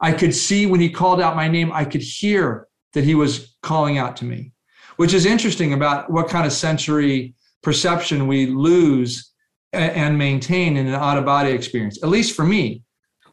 I 0.00 0.12
could 0.12 0.34
see 0.34 0.66
when 0.66 0.80
he 0.80 0.90
called 0.90 1.20
out 1.20 1.36
my 1.36 1.48
name, 1.48 1.72
I 1.72 1.84
could 1.84 2.02
hear 2.02 2.68
that 2.94 3.04
he 3.04 3.14
was 3.14 3.56
calling 3.62 3.98
out 3.98 4.16
to 4.18 4.24
me, 4.24 4.52
which 4.96 5.14
is 5.14 5.26
interesting 5.26 5.72
about 5.72 6.10
what 6.10 6.28
kind 6.28 6.46
of 6.46 6.52
sensory 6.52 7.34
perception 7.62 8.26
we 8.26 8.46
lose 8.46 9.32
and 9.72 10.16
maintain 10.16 10.76
in 10.76 10.86
an 10.86 10.94
out 10.94 11.18
of 11.18 11.24
body 11.24 11.50
experience, 11.50 12.02
at 12.02 12.08
least 12.08 12.34
for 12.34 12.44
me. 12.44 12.82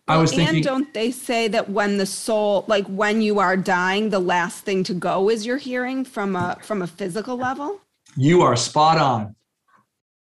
I 0.07 0.17
was 0.17 0.31
thinking. 0.31 0.57
And 0.57 0.63
don't 0.63 0.93
they 0.93 1.11
say 1.11 1.47
that 1.47 1.69
when 1.69 1.97
the 1.97 2.05
soul, 2.05 2.65
like 2.67 2.85
when 2.87 3.21
you 3.21 3.39
are 3.39 3.55
dying, 3.55 4.09
the 4.09 4.19
last 4.19 4.65
thing 4.65 4.83
to 4.85 4.93
go 4.93 5.29
is 5.29 5.45
your 5.45 5.57
hearing 5.57 6.03
from 6.03 6.35
a 6.35 6.57
from 6.61 6.81
a 6.81 6.87
physical 6.87 7.37
level? 7.37 7.79
You 8.17 8.41
are 8.41 8.55
spot 8.55 8.97
on. 8.97 9.35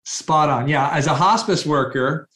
Spot 0.05 0.49
on. 0.49 0.69
Yeah. 0.69 0.89
As 0.91 1.07
a 1.07 1.15
hospice 1.15 1.67
worker, 1.67 2.29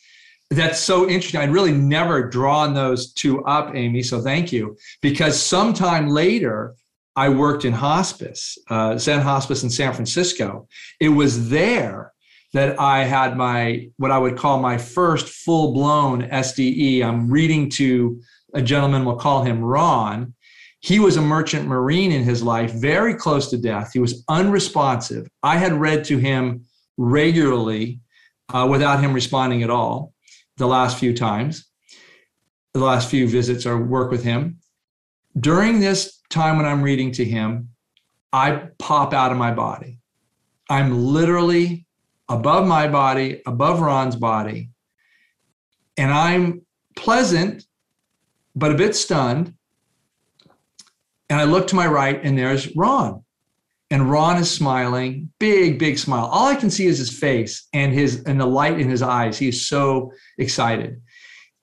that's 0.51 0.81
so 0.81 1.09
interesting. 1.09 1.41
I'd 1.41 1.53
really 1.53 1.73
never 1.73 2.29
drawn 2.29 2.75
those 2.75 3.13
two 3.13 3.45
up, 3.45 3.75
Amy. 3.77 4.03
So 4.03 4.21
thank 4.21 4.51
you. 4.51 4.77
Because 5.01 5.41
sometime 5.41 6.09
later, 6.09 6.75
I 7.15 7.29
worked 7.29 7.65
in 7.65 7.73
hospice, 7.73 8.59
uh, 8.69 8.99
Zen 8.99 9.21
Hospice 9.21 9.63
in 9.63 9.71
San 9.71 9.93
Francisco. 9.93 10.67
It 10.99 11.11
was 11.11 11.49
there 11.49 12.13
that 12.53 12.81
I 12.81 13.05
had 13.05 13.37
my 13.37 13.89
what 13.97 14.11
I 14.11 14.19
would 14.19 14.37
call 14.37 14.59
my 14.59 14.77
first 14.77 15.29
full 15.29 15.73
blown 15.73 16.23
SDE. 16.23 17.03
I'm 17.03 17.31
reading 17.31 17.69
to 17.71 18.21
a 18.55 18.63
gentleman, 18.63 19.05
we'll 19.05 19.17
call 19.17 19.43
him 19.43 19.63
Ron. 19.63 20.35
He 20.81 20.99
was 20.99 21.17
a 21.17 21.23
merchant 21.23 21.69
marine 21.69 22.11
in 22.11 22.25
his 22.25 22.43
life, 22.43 22.73
very 22.73 23.15
close 23.15 23.51
to 23.51 23.59
death. 23.59 23.91
He 23.93 23.99
was 23.99 24.25
unresponsive. 24.29 25.29
I 25.43 25.59
had 25.59 25.75
read 25.75 26.05
to 26.07 26.17
him 26.17 26.65
regularly 26.97 28.01
uh, 28.53 28.67
without 28.69 29.01
him 29.01 29.13
responding 29.13 29.63
at 29.63 29.71
all 29.71 30.15
the 30.57 30.67
last 30.67 30.99
few 30.99 31.15
times, 31.15 31.67
the 32.73 32.81
last 32.81 33.09
few 33.11 33.29
visits 33.29 33.67
or 33.67 33.83
work 33.83 34.11
with 34.11 34.25
him. 34.25 34.59
During 35.39 35.81
this 35.81 36.21
time 36.31 36.57
when 36.57 36.67
I'm 36.67 36.83
reading 36.83 37.13
to 37.13 37.25
him, 37.25 37.69
I 38.33 38.69
pop 38.79 39.13
out 39.13 39.33
of 39.33 39.39
my 39.39 39.53
body. 39.53 39.99
I'm 40.69 41.05
literally 41.05 41.87
above 42.31 42.67
my 42.67 42.87
body, 42.87 43.43
above 43.45 43.81
Ron's 43.81 44.17
body. 44.17 44.71
And 45.99 46.13
I'm 46.13 46.63
pleasant, 46.97 47.65
but 48.55 48.71
a 48.71 48.77
bit 48.77 48.95
stunned. 48.95 49.53
And 51.29 51.41
I 51.41 51.45
look 51.45 51.67
to 51.69 51.77
my 51.77 51.87
right, 51.87 52.21
and 52.25 52.39
there's 52.39 52.75
Ron. 52.75 53.25
And 53.91 54.09
Ron 54.09 54.37
is 54.39 54.51
smiling, 54.51 55.33
big, 55.41 55.81
big 55.81 55.99
smile. 55.99 56.27
All 56.27 56.47
I 56.47 56.55
can 56.55 56.71
see 56.71 56.87
is 56.87 56.99
his 56.99 57.11
face 57.11 57.67
and 57.73 57.93
his 57.93 58.23
and 58.23 58.41
the 58.41 58.47
light 58.47 58.79
in 58.79 58.89
his 58.89 59.03
eyes. 59.03 59.37
He 59.37 59.49
is 59.49 59.67
so 59.67 60.13
excited. 60.39 61.03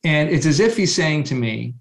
And 0.03 0.29
it's 0.29 0.45
as 0.45 0.59
if 0.59 0.75
he's 0.75 0.93
saying 0.93 1.23
to 1.25 1.35
me, 1.35 1.75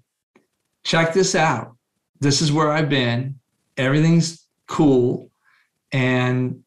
check 0.85 1.13
this 1.13 1.35
out. 1.35 1.75
This 2.21 2.41
is 2.41 2.53
where 2.53 2.71
I've 2.71 2.89
been. 2.89 3.39
Everything's 3.75 4.47
cool. 4.67 5.29
And 5.91 6.63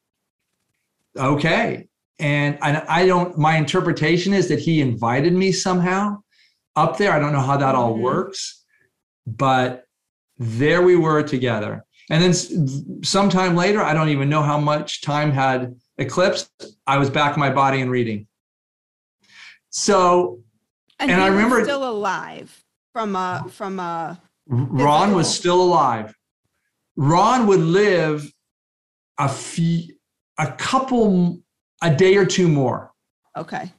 okay 1.16 1.89
and 2.20 2.58
I, 2.62 2.84
I 2.88 3.06
don't 3.06 3.36
my 3.36 3.56
interpretation 3.56 4.32
is 4.32 4.48
that 4.48 4.60
he 4.60 4.80
invited 4.80 5.32
me 5.32 5.52
somehow 5.52 6.18
up 6.76 6.98
there. 6.98 7.12
I 7.12 7.18
don't 7.18 7.32
know 7.32 7.40
how 7.40 7.56
that 7.56 7.74
all 7.74 7.94
mm-hmm. 7.94 8.02
works 8.02 8.60
but 9.26 9.84
there 10.38 10.82
we 10.82 10.96
were 10.96 11.22
together. 11.22 11.84
And 12.10 12.22
then 12.22 13.04
sometime 13.04 13.54
later 13.54 13.80
i 13.80 13.94
don't 13.94 14.08
even 14.08 14.28
know 14.28 14.42
how 14.42 14.58
much 14.58 15.00
time 15.00 15.30
had 15.30 15.76
eclipsed 15.98 16.50
i 16.86 16.98
was 16.98 17.08
back 17.08 17.34
in 17.34 17.40
my 17.40 17.50
body 17.50 17.80
and 17.80 17.90
reading. 17.90 18.26
So 19.70 20.40
and, 20.98 21.10
and 21.10 21.20
i 21.20 21.28
remember 21.28 21.62
still 21.62 21.88
alive 21.88 22.64
from 22.92 23.14
a 23.14 23.46
from 23.50 23.78
a 23.78 24.20
ron 24.48 25.14
was 25.14 25.32
still 25.32 25.62
alive. 25.62 26.16
Ron 26.96 27.46
would 27.46 27.60
live 27.60 28.32
a 29.18 29.28
few 29.28 29.94
a 30.38 30.50
couple 30.52 31.40
a 31.82 31.94
day 31.94 32.16
or 32.16 32.26
two 32.26 32.48
more. 32.48 32.92
Okay. 33.36 33.72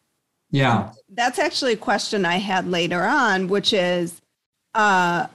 Yeah. 0.49 0.91
That's 1.09 1.39
actually 1.39 1.73
a 1.73 1.77
question 1.77 2.25
I 2.25 2.37
had 2.37 2.67
later 2.67 3.03
on, 3.03 3.47
which 3.47 3.73
is 3.73 4.21
uh, 4.73 5.27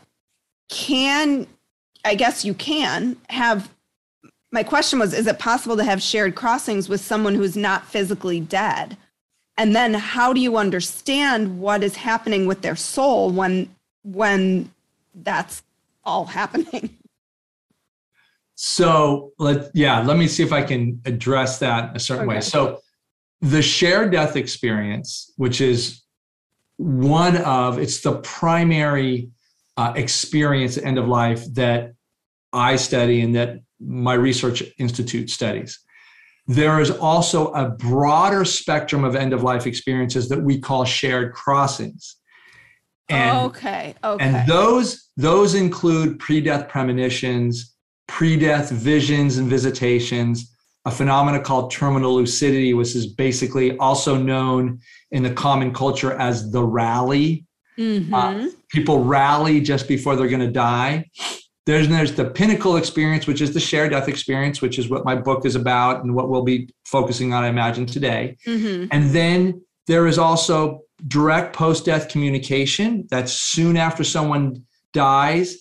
can, 0.68 1.46
I 2.04 2.14
guess 2.14 2.44
you 2.44 2.54
can 2.54 3.16
have, 3.28 3.70
my 4.50 4.62
question 4.62 4.98
was, 4.98 5.14
is 5.14 5.26
it 5.26 5.38
possible 5.38 5.76
to 5.76 5.84
have 5.84 6.02
shared 6.02 6.34
crossings 6.34 6.88
with 6.88 7.00
someone 7.00 7.34
who's 7.34 7.56
not 7.56 7.86
physically 7.86 8.40
dead? 8.40 8.96
And 9.58 9.74
then 9.74 9.94
how 9.94 10.32
do 10.32 10.40
you 10.40 10.56
understand 10.56 11.60
what 11.60 11.82
is 11.82 11.96
happening 11.96 12.46
with 12.46 12.62
their 12.62 12.76
soul 12.76 13.30
when 13.30 13.70
when 14.02 14.70
that's 15.14 15.62
all 16.04 16.26
happening? 16.26 16.96
So 18.56 19.32
let 19.38 19.70
yeah, 19.74 20.00
let 20.00 20.16
me 20.16 20.26
see 20.26 20.42
if 20.42 20.52
I 20.52 20.62
can 20.62 21.00
address 21.04 21.58
that 21.58 21.94
a 21.94 22.00
certain 22.00 22.24
okay. 22.24 22.36
way. 22.36 22.40
So 22.40 22.80
the 23.42 23.62
shared 23.62 24.10
death 24.12 24.34
experience, 24.34 25.32
which 25.36 25.60
is 25.60 26.02
one 26.78 27.36
of 27.38 27.78
it's 27.78 28.00
the 28.00 28.16
primary 28.18 29.30
uh, 29.76 29.92
experience 29.94 30.78
at 30.78 30.84
end 30.84 30.98
of 30.98 31.06
life 31.06 31.44
that 31.54 31.92
I 32.52 32.76
study 32.76 33.20
and 33.20 33.34
that 33.36 33.60
my 33.78 34.14
research 34.14 34.62
institute 34.78 35.28
studies. 35.28 35.78
There 36.46 36.80
is 36.80 36.90
also 36.90 37.52
a 37.52 37.68
broader 37.68 38.44
spectrum 38.44 39.04
of 39.04 39.16
end 39.16 39.32
of 39.32 39.42
life 39.42 39.66
experiences 39.66 40.28
that 40.30 40.40
we 40.40 40.58
call 40.60 40.84
shared 40.84 41.34
crossings. 41.34 42.16
And, 43.08 43.38
okay. 43.48 43.94
Okay. 44.02 44.24
And 44.24 44.48
those 44.48 45.10
those 45.16 45.54
include 45.54 46.18
pre-death 46.18 46.68
premonitions, 46.68 47.75
pre-death 48.06 48.70
visions 48.70 49.38
and 49.38 49.48
visitations, 49.48 50.52
a 50.84 50.90
phenomena 50.90 51.40
called 51.40 51.70
terminal 51.70 52.14
lucidity, 52.14 52.72
which 52.74 52.94
is 52.94 53.06
basically 53.06 53.76
also 53.78 54.16
known 54.16 54.78
in 55.10 55.22
the 55.22 55.30
common 55.30 55.72
culture 55.72 56.12
as 56.12 56.50
the 56.50 56.62
rally. 56.62 57.44
Mm-hmm. 57.78 58.14
Uh, 58.14 58.48
people 58.70 59.04
rally 59.04 59.60
just 59.60 59.88
before 59.88 60.16
they're 60.16 60.28
going 60.28 60.40
to 60.40 60.50
die. 60.50 61.10
There's, 61.66 61.88
there's 61.88 62.14
the 62.14 62.24
pinnacle 62.24 62.76
experience, 62.76 63.26
which 63.26 63.40
is 63.40 63.52
the 63.52 63.60
shared 63.60 63.90
death 63.90 64.08
experience, 64.08 64.62
which 64.62 64.78
is 64.78 64.88
what 64.88 65.04
my 65.04 65.16
book 65.16 65.44
is 65.44 65.56
about 65.56 66.04
and 66.04 66.14
what 66.14 66.28
we'll 66.28 66.44
be 66.44 66.72
focusing 66.84 67.32
on, 67.32 67.42
I 67.42 67.48
imagine, 67.48 67.86
today. 67.86 68.36
Mm-hmm. 68.46 68.86
And 68.92 69.10
then 69.10 69.62
there 69.88 70.06
is 70.06 70.16
also 70.16 70.82
direct 71.08 71.54
post 71.54 71.84
death 71.84 72.08
communication. 72.08 73.06
That's 73.10 73.32
soon 73.32 73.76
after 73.76 74.04
someone 74.04 74.64
dies. 74.92 75.56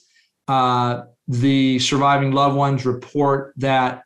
Uh, 0.48 1.02
the 1.28 1.80
surviving 1.80 2.32
loved 2.32 2.56
ones 2.56 2.86
report 2.86 3.54
that 3.58 4.04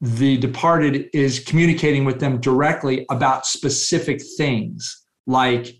the 0.00 0.36
departed 0.38 1.08
is 1.12 1.40
communicating 1.40 2.04
with 2.04 2.20
them 2.20 2.40
directly 2.40 3.06
about 3.10 3.46
specific 3.46 4.20
things 4.36 5.04
like 5.26 5.76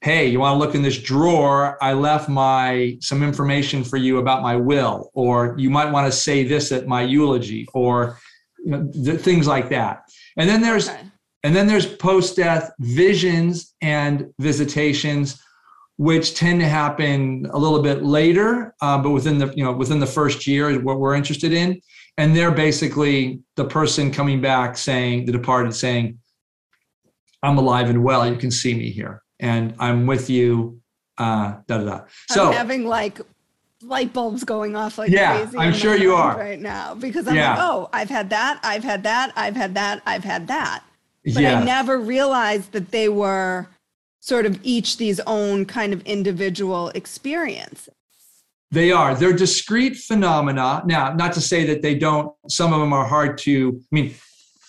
hey 0.00 0.26
you 0.26 0.40
want 0.40 0.54
to 0.54 0.58
look 0.58 0.74
in 0.74 0.82
this 0.82 0.98
drawer 0.98 1.76
i 1.82 1.92
left 1.92 2.28
my 2.28 2.96
some 3.00 3.22
information 3.22 3.84
for 3.84 3.96
you 3.96 4.18
about 4.18 4.42
my 4.42 4.56
will 4.56 5.10
or 5.14 5.54
you 5.58 5.70
might 5.70 5.90
want 5.90 6.06
to 6.06 6.16
say 6.16 6.42
this 6.42 6.72
at 6.72 6.86
my 6.86 7.02
eulogy 7.02 7.66
or 7.74 8.18
you 8.64 8.72
know, 8.72 8.90
th- 8.92 9.20
things 9.20 9.46
like 9.46 9.68
that 9.68 10.02
and 10.36 10.48
then 10.48 10.60
there's 10.60 10.88
okay. 10.88 11.02
and 11.44 11.54
then 11.54 11.66
there's 11.66 11.86
post-death 11.86 12.72
visions 12.80 13.74
and 13.82 14.32
visitations 14.40 15.40
which 15.98 16.34
tend 16.34 16.60
to 16.60 16.66
happen 16.66 17.46
a 17.52 17.58
little 17.58 17.82
bit 17.82 18.02
later 18.02 18.74
uh, 18.80 18.96
but 18.96 19.10
within 19.10 19.38
the 19.38 19.52
you 19.54 19.62
know 19.62 19.72
within 19.72 20.00
the 20.00 20.06
first 20.06 20.46
year 20.46 20.70
is 20.70 20.78
what 20.78 20.98
we're 20.98 21.14
interested 21.14 21.52
in 21.52 21.80
and 22.16 22.34
they're 22.34 22.50
basically 22.50 23.40
the 23.56 23.64
person 23.64 24.10
coming 24.10 24.40
back 24.40 24.76
saying 24.76 25.26
the 25.26 25.32
departed 25.32 25.74
saying 25.74 26.18
i'm 27.42 27.58
alive 27.58 27.90
and 27.90 28.02
well 28.02 28.28
you 28.28 28.36
can 28.36 28.50
see 28.50 28.74
me 28.74 28.90
here 28.90 29.22
and 29.40 29.74
I'm 29.78 30.06
with 30.06 30.28
you. 30.30 30.80
Uh, 31.16 31.56
da 31.66 31.78
da 31.78 31.84
da. 31.84 32.00
So 32.30 32.48
I'm 32.48 32.52
having 32.52 32.86
like 32.86 33.20
light 33.82 34.12
bulbs 34.12 34.44
going 34.44 34.76
off 34.76 34.98
like 34.98 35.10
yeah, 35.10 35.38
crazy. 35.40 35.58
I'm 35.58 35.72
sure 35.72 35.96
you 35.96 36.14
are 36.14 36.36
right 36.36 36.60
now 36.60 36.94
because 36.94 37.26
I'm 37.26 37.36
yeah. 37.36 37.50
like, 37.50 37.58
oh, 37.60 37.90
I've 37.92 38.10
had 38.10 38.30
that, 38.30 38.60
I've 38.62 38.84
had 38.84 39.02
that, 39.04 39.32
I've 39.36 39.56
had 39.56 39.74
that, 39.74 40.02
I've 40.06 40.24
had 40.24 40.48
that. 40.48 40.84
But 41.24 41.42
yeah. 41.42 41.60
I 41.60 41.64
never 41.64 41.98
realized 41.98 42.72
that 42.72 42.90
they 42.90 43.08
were 43.08 43.68
sort 44.20 44.46
of 44.46 44.58
each 44.62 44.96
these 44.96 45.20
own 45.20 45.64
kind 45.64 45.92
of 45.92 46.02
individual 46.02 46.88
experience. 46.90 47.88
They 48.70 48.92
are. 48.92 49.14
They're 49.14 49.32
discrete 49.32 49.96
phenomena. 49.96 50.82
Now, 50.84 51.14
not 51.14 51.32
to 51.34 51.40
say 51.40 51.64
that 51.66 51.80
they 51.80 51.94
don't, 51.94 52.32
some 52.48 52.72
of 52.72 52.80
them 52.80 52.92
are 52.92 53.06
hard 53.06 53.38
to, 53.38 53.80
I 53.80 53.94
mean, 53.94 54.14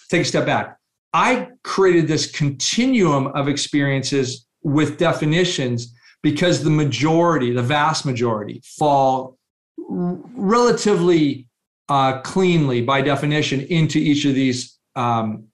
take 0.09 0.21
a 0.21 0.25
step 0.25 0.45
back. 0.45 0.77
I 1.13 1.49
created 1.63 2.07
this 2.07 2.31
continuum 2.31 3.27
of 3.27 3.47
experiences 3.47 4.45
with 4.61 4.97
definitions 4.97 5.93
because 6.21 6.63
the 6.63 6.69
majority, 6.69 7.51
the 7.51 7.63
vast 7.63 8.05
majority, 8.05 8.61
fall 8.63 9.37
relatively 9.77 11.47
uh, 11.89 12.21
cleanly 12.21 12.81
by 12.81 13.01
definition 13.01 13.61
into 13.61 13.97
each 13.97 14.25
of 14.25 14.35
these 14.35 14.77
um, 14.95 15.45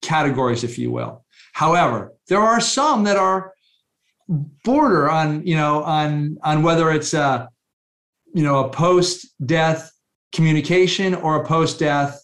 categories, 0.00 0.64
if 0.64 0.78
you 0.78 0.90
will. 0.90 1.21
However, 1.52 2.14
there 2.28 2.40
are 2.40 2.60
some 2.60 3.04
that 3.04 3.16
are 3.16 3.52
border 4.64 5.10
on, 5.10 5.46
you 5.46 5.56
know, 5.56 5.82
on 5.82 6.38
on 6.42 6.62
whether 6.62 6.90
it's 6.90 7.14
a, 7.14 7.48
you 8.34 8.42
know, 8.42 8.64
a 8.64 8.68
post-death 8.70 9.92
communication 10.34 11.14
or 11.14 11.42
a 11.42 11.46
post-death 11.46 12.20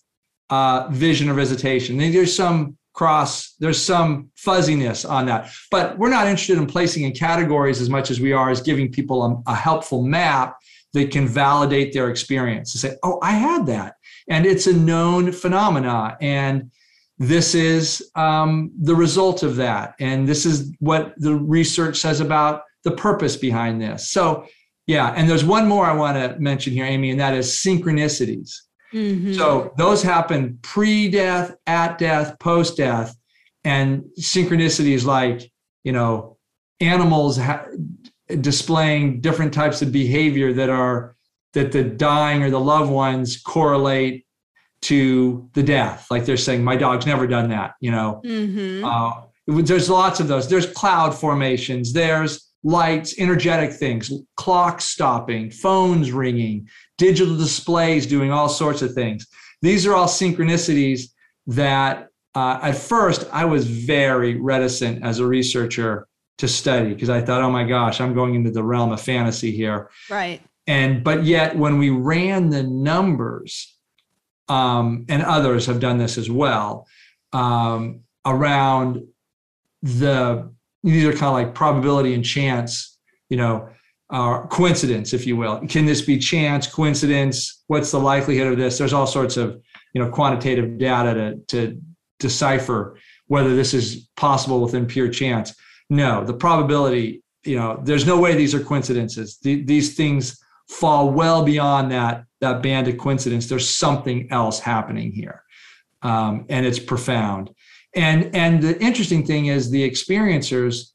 uh, 0.50 0.88
vision 0.90 1.28
or 1.28 1.34
visitation. 1.34 1.98
There's 1.98 2.34
some 2.34 2.78
cross 2.94 3.54
there's 3.60 3.80
some 3.80 4.28
fuzziness 4.34 5.04
on 5.04 5.26
that. 5.26 5.50
But 5.70 5.96
we're 5.98 6.10
not 6.10 6.26
interested 6.26 6.58
in 6.58 6.66
placing 6.66 7.04
in 7.04 7.12
categories 7.12 7.80
as 7.80 7.88
much 7.88 8.10
as 8.10 8.18
we 8.18 8.32
are 8.32 8.50
as 8.50 8.60
giving 8.60 8.90
people 8.90 9.22
a, 9.24 9.52
a 9.52 9.54
helpful 9.54 10.02
map 10.02 10.56
that 10.94 11.12
can 11.12 11.28
validate 11.28 11.92
their 11.92 12.10
experience 12.10 12.72
to 12.72 12.78
say 12.78 12.96
oh 13.04 13.20
i 13.22 13.32
had 13.32 13.66
that. 13.66 13.94
And 14.28 14.46
it's 14.46 14.66
a 14.66 14.72
known 14.72 15.32
phenomena. 15.32 16.16
And 16.20 16.70
this 17.18 17.54
is 17.54 18.10
um, 18.14 18.70
the 18.80 18.94
result 18.94 19.42
of 19.42 19.56
that 19.56 19.94
and 19.98 20.28
this 20.28 20.46
is 20.46 20.72
what 20.78 21.14
the 21.16 21.34
research 21.34 21.96
says 21.96 22.20
about 22.20 22.62
the 22.84 22.92
purpose 22.92 23.36
behind 23.36 23.80
this 23.80 24.10
so 24.10 24.46
yeah 24.86 25.12
and 25.16 25.28
there's 25.28 25.44
one 25.44 25.66
more 25.66 25.84
i 25.84 25.92
want 25.92 26.16
to 26.16 26.38
mention 26.40 26.72
here 26.72 26.84
amy 26.84 27.10
and 27.10 27.20
that 27.20 27.34
is 27.34 27.48
synchronicities 27.48 28.52
Mm-hmm. 28.92 29.34
So 29.34 29.72
those 29.76 30.02
happen 30.02 30.58
pre 30.62 31.10
death, 31.10 31.54
at 31.66 31.98
death, 31.98 32.38
post 32.38 32.76
death. 32.76 33.14
And 33.64 34.04
synchronicities 34.18 35.04
like, 35.04 35.50
you 35.84 35.92
know, 35.92 36.38
animals 36.80 37.36
ha- 37.36 37.66
displaying 38.40 39.20
different 39.20 39.52
types 39.52 39.82
of 39.82 39.92
behavior 39.92 40.52
that 40.54 40.70
are, 40.70 41.16
that 41.52 41.72
the 41.72 41.82
dying 41.82 42.42
or 42.42 42.50
the 42.50 42.60
loved 42.60 42.90
ones 42.90 43.40
correlate 43.40 44.24
to 44.82 45.48
the 45.54 45.62
death. 45.62 46.06
Like 46.10 46.24
they're 46.24 46.36
saying, 46.36 46.62
my 46.62 46.76
dog's 46.76 47.06
never 47.06 47.26
done 47.26 47.50
that, 47.50 47.74
you 47.80 47.90
know. 47.90 48.20
Mm-hmm. 48.24 48.84
Uh, 48.84 49.22
there's 49.62 49.88
lots 49.88 50.20
of 50.20 50.28
those. 50.28 50.48
There's 50.48 50.70
cloud 50.72 51.14
formations. 51.14 51.92
There's 51.92 52.48
lights, 52.62 53.18
energetic 53.18 53.72
things, 53.72 54.12
clocks 54.36 54.84
stopping, 54.84 55.50
phones 55.50 56.12
ringing, 56.12 56.68
digital 56.96 57.36
displays 57.36 58.06
doing 58.06 58.30
all 58.30 58.48
sorts 58.48 58.82
of 58.82 58.92
things. 58.92 59.26
These 59.62 59.86
are 59.86 59.94
all 59.94 60.06
synchronicities 60.06 61.10
that 61.46 62.08
uh, 62.34 62.60
at 62.62 62.76
first 62.76 63.28
I 63.32 63.44
was 63.46 63.66
very 63.66 64.34
reticent 64.36 65.04
as 65.04 65.18
a 65.18 65.26
researcher 65.26 66.06
to 66.38 66.46
study 66.46 66.94
because 66.94 67.10
I 67.10 67.20
thought, 67.20 67.42
oh 67.42 67.50
my 67.50 67.64
gosh, 67.64 68.00
I'm 68.00 68.14
going 68.14 68.34
into 68.34 68.50
the 68.50 68.62
realm 68.62 68.92
of 68.92 69.00
fantasy 69.00 69.50
here. 69.50 69.90
Right. 70.08 70.40
And 70.66 71.02
but 71.02 71.24
yet 71.24 71.56
when 71.56 71.78
we 71.78 71.90
ran 71.90 72.50
the 72.50 72.62
numbers, 72.62 73.77
um, 74.48 75.04
and 75.08 75.22
others 75.22 75.66
have 75.66 75.80
done 75.80 75.98
this 75.98 76.18
as 76.18 76.30
well, 76.30 76.86
um, 77.32 78.00
around 78.24 79.02
the 79.82 80.50
these 80.82 81.04
are 81.04 81.12
kind 81.12 81.24
of 81.24 81.32
like 81.32 81.54
probability 81.54 82.14
and 82.14 82.24
chance, 82.24 82.98
you 83.28 83.36
know, 83.36 83.68
uh, 84.10 84.46
coincidence, 84.46 85.12
if 85.12 85.26
you 85.26 85.36
will. 85.36 85.60
Can 85.68 85.84
this 85.84 86.00
be 86.00 86.18
chance, 86.18 86.66
coincidence? 86.66 87.64
What's 87.66 87.90
the 87.90 88.00
likelihood 88.00 88.52
of 88.52 88.58
this? 88.58 88.78
There's 88.78 88.92
all 88.92 89.06
sorts 89.06 89.36
of 89.36 89.60
you 89.92 90.02
know 90.02 90.10
quantitative 90.10 90.78
data 90.78 91.14
to, 91.14 91.36
to 91.48 91.80
decipher 92.18 92.98
whether 93.26 93.54
this 93.54 93.74
is 93.74 94.08
possible 94.16 94.60
within 94.60 94.86
pure 94.86 95.08
chance. 95.08 95.54
No, 95.90 96.24
the 96.24 96.34
probability, 96.34 97.22
you 97.44 97.56
know, 97.56 97.80
there's 97.82 98.06
no 98.06 98.18
way 98.18 98.34
these 98.34 98.54
are 98.54 98.60
coincidences. 98.60 99.38
these 99.42 99.94
things 99.94 100.38
fall 100.68 101.10
well 101.10 101.44
beyond 101.44 101.90
that 101.92 102.24
that 102.40 102.62
band 102.62 102.88
of 102.88 102.98
coincidence. 102.98 103.48
There's 103.48 103.68
something 103.68 104.30
else 104.30 104.60
happening 104.60 105.12
here, 105.12 105.42
um, 106.02 106.46
and 106.48 106.66
it's 106.66 106.78
profound. 106.78 107.50
And 107.94 108.34
and 108.34 108.62
the 108.62 108.80
interesting 108.82 109.24
thing 109.24 109.46
is 109.46 109.70
the 109.70 109.88
experiencers 109.88 110.92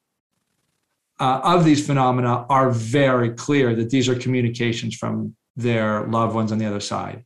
uh, 1.20 1.42
of 1.44 1.66
these 1.66 1.86
phenomena 1.86 2.46
are 2.50 2.72
very 2.72 3.32
clear 3.32 3.76
that 3.76 3.90
these 3.90 4.10
are 4.10 4.16
communications 4.16 4.96
from 4.96 5.36
their 5.56 6.06
loved 6.08 6.36
ones 6.36 6.52
on 6.52 6.58
the 6.58 6.66
other 6.66 6.80
side. 6.80 7.24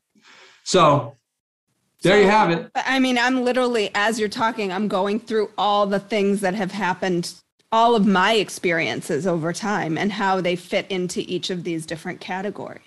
So 0.64 1.16
there 2.02 2.18
so, 2.18 2.22
you 2.22 2.28
have 2.28 2.52
it. 2.52 2.70
I 2.76 3.00
mean, 3.00 3.18
I'm 3.18 3.44
literally, 3.44 3.90
as 3.96 4.20
you're 4.20 4.30
talking, 4.30 4.72
I'm 4.72 4.88
going 4.88 5.20
through 5.20 5.50
all 5.58 5.88
the 5.88 6.00
things 6.00 6.42
that 6.42 6.54
have 6.54 6.72
happened, 6.72 7.34
all 7.72 7.96
of 7.96 8.06
my 8.06 8.34
experiences 8.34 9.26
over 9.26 9.52
time 9.52 9.98
and 9.98 10.12
how 10.12 10.42
they 10.42 10.56
fit 10.56 10.86
into 10.90 11.22
each 11.22 11.50
of 11.50 11.64
these 11.64 11.86
different 11.86 12.20
categories. 12.20 12.82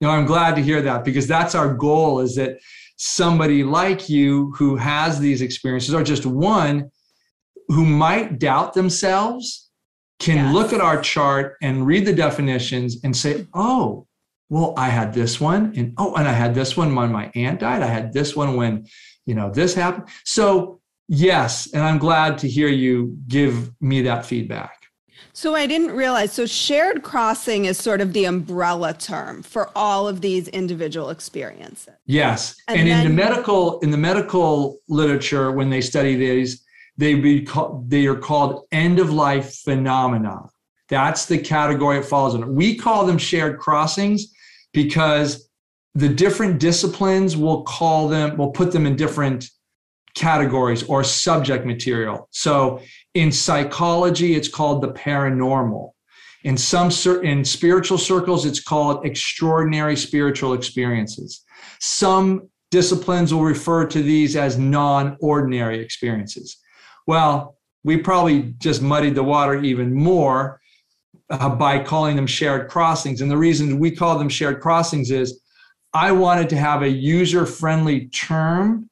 Know, 0.00 0.10
I'm 0.10 0.26
glad 0.26 0.56
to 0.56 0.62
hear 0.62 0.80
that 0.82 1.04
because 1.04 1.26
that's 1.26 1.54
our 1.54 1.74
goal 1.74 2.20
is 2.20 2.34
that 2.36 2.58
somebody 2.96 3.62
like 3.64 4.08
you 4.08 4.52
who 4.56 4.76
has 4.76 5.18
these 5.18 5.42
experiences 5.42 5.94
or 5.94 6.02
just 6.02 6.24
one 6.24 6.90
who 7.68 7.84
might 7.84 8.38
doubt 8.38 8.72
themselves 8.74 9.70
can 10.18 10.36
yes. 10.36 10.54
look 10.54 10.72
at 10.72 10.80
our 10.80 11.00
chart 11.00 11.56
and 11.62 11.86
read 11.86 12.06
the 12.06 12.12
definitions 12.12 12.98
and 13.04 13.16
say, 13.16 13.46
oh, 13.54 14.06
well, 14.50 14.74
I 14.76 14.88
had 14.88 15.14
this 15.14 15.40
one, 15.40 15.72
and 15.76 15.94
oh, 15.96 16.14
and 16.16 16.26
I 16.26 16.32
had 16.32 16.54
this 16.54 16.76
one 16.76 16.94
when 16.94 17.12
my 17.12 17.30
aunt 17.36 17.60
died. 17.60 17.82
I 17.82 17.86
had 17.86 18.12
this 18.12 18.34
one 18.34 18.56
when, 18.56 18.86
you 19.24 19.34
know, 19.34 19.50
this 19.50 19.74
happened. 19.74 20.08
So, 20.24 20.80
yes, 21.08 21.72
and 21.72 21.84
I'm 21.84 21.98
glad 21.98 22.38
to 22.38 22.48
hear 22.48 22.66
you 22.66 23.16
give 23.28 23.70
me 23.80 24.02
that 24.02 24.26
feedback. 24.26 24.79
So 25.40 25.54
I 25.54 25.66
didn't 25.66 25.92
realize. 25.92 26.34
So 26.34 26.44
shared 26.44 27.02
crossing 27.02 27.64
is 27.64 27.78
sort 27.78 28.02
of 28.02 28.12
the 28.12 28.26
umbrella 28.26 28.92
term 28.92 29.42
for 29.42 29.70
all 29.74 30.06
of 30.06 30.20
these 30.20 30.48
individual 30.48 31.08
experiences. 31.08 31.94
Yes, 32.04 32.56
and, 32.68 32.80
and 32.80 32.88
in 32.90 33.04
the 33.04 33.08
medical 33.08 33.80
in 33.80 33.90
the 33.90 33.96
medical 33.96 34.80
literature, 34.90 35.50
when 35.50 35.70
they 35.70 35.80
study 35.80 36.14
these, 36.14 36.62
they 36.98 37.14
be 37.14 37.40
called, 37.40 37.88
they 37.88 38.04
are 38.04 38.16
called 38.16 38.66
end 38.70 38.98
of 38.98 39.14
life 39.14 39.54
phenomena. 39.64 40.42
That's 40.90 41.24
the 41.24 41.38
category 41.38 42.00
it 42.00 42.04
falls 42.04 42.34
under. 42.34 42.52
We 42.52 42.76
call 42.76 43.06
them 43.06 43.16
shared 43.16 43.58
crossings 43.58 44.34
because 44.74 45.48
the 45.94 46.10
different 46.10 46.60
disciplines 46.60 47.34
will 47.38 47.62
call 47.62 48.08
them, 48.08 48.36
will 48.36 48.50
put 48.50 48.72
them 48.72 48.84
in 48.84 48.94
different 48.94 49.48
categories 50.14 50.82
or 50.82 51.02
subject 51.02 51.64
material. 51.64 52.28
So 52.30 52.82
in 53.14 53.32
psychology, 53.32 54.34
it's 54.34 54.48
called 54.48 54.82
the 54.82 54.92
paranormal. 54.92 55.90
In 56.44 56.56
some 56.56 56.90
in 57.22 57.44
spiritual 57.44 57.98
circles, 57.98 58.46
it's 58.46 58.62
called 58.62 59.04
extraordinary 59.04 59.96
spiritual 59.96 60.54
experiences. 60.54 61.44
Some 61.80 62.48
disciplines 62.70 63.34
will 63.34 63.42
refer 63.42 63.84
to 63.86 64.02
these 64.02 64.36
as 64.36 64.56
non-ordinary 64.56 65.80
experiences. 65.80 66.56
Well, 67.06 67.56
we 67.84 67.98
probably 67.98 68.54
just 68.58 68.80
muddied 68.80 69.14
the 69.14 69.22
water 69.22 69.62
even 69.62 69.92
more 69.92 70.60
uh, 71.30 71.48
by 71.50 71.82
calling 71.82 72.16
them 72.16 72.26
shared 72.26 72.68
crossings. 72.68 73.20
And 73.20 73.30
the 73.30 73.36
reason 73.36 73.78
we 73.78 73.90
call 73.90 74.18
them 74.18 74.28
shared 74.28 74.60
crossings 74.60 75.10
is 75.10 75.40
I 75.92 76.12
wanted 76.12 76.48
to 76.50 76.56
have 76.56 76.82
a 76.82 76.88
user 76.88 77.44
friendly 77.44 78.06
term 78.08 78.88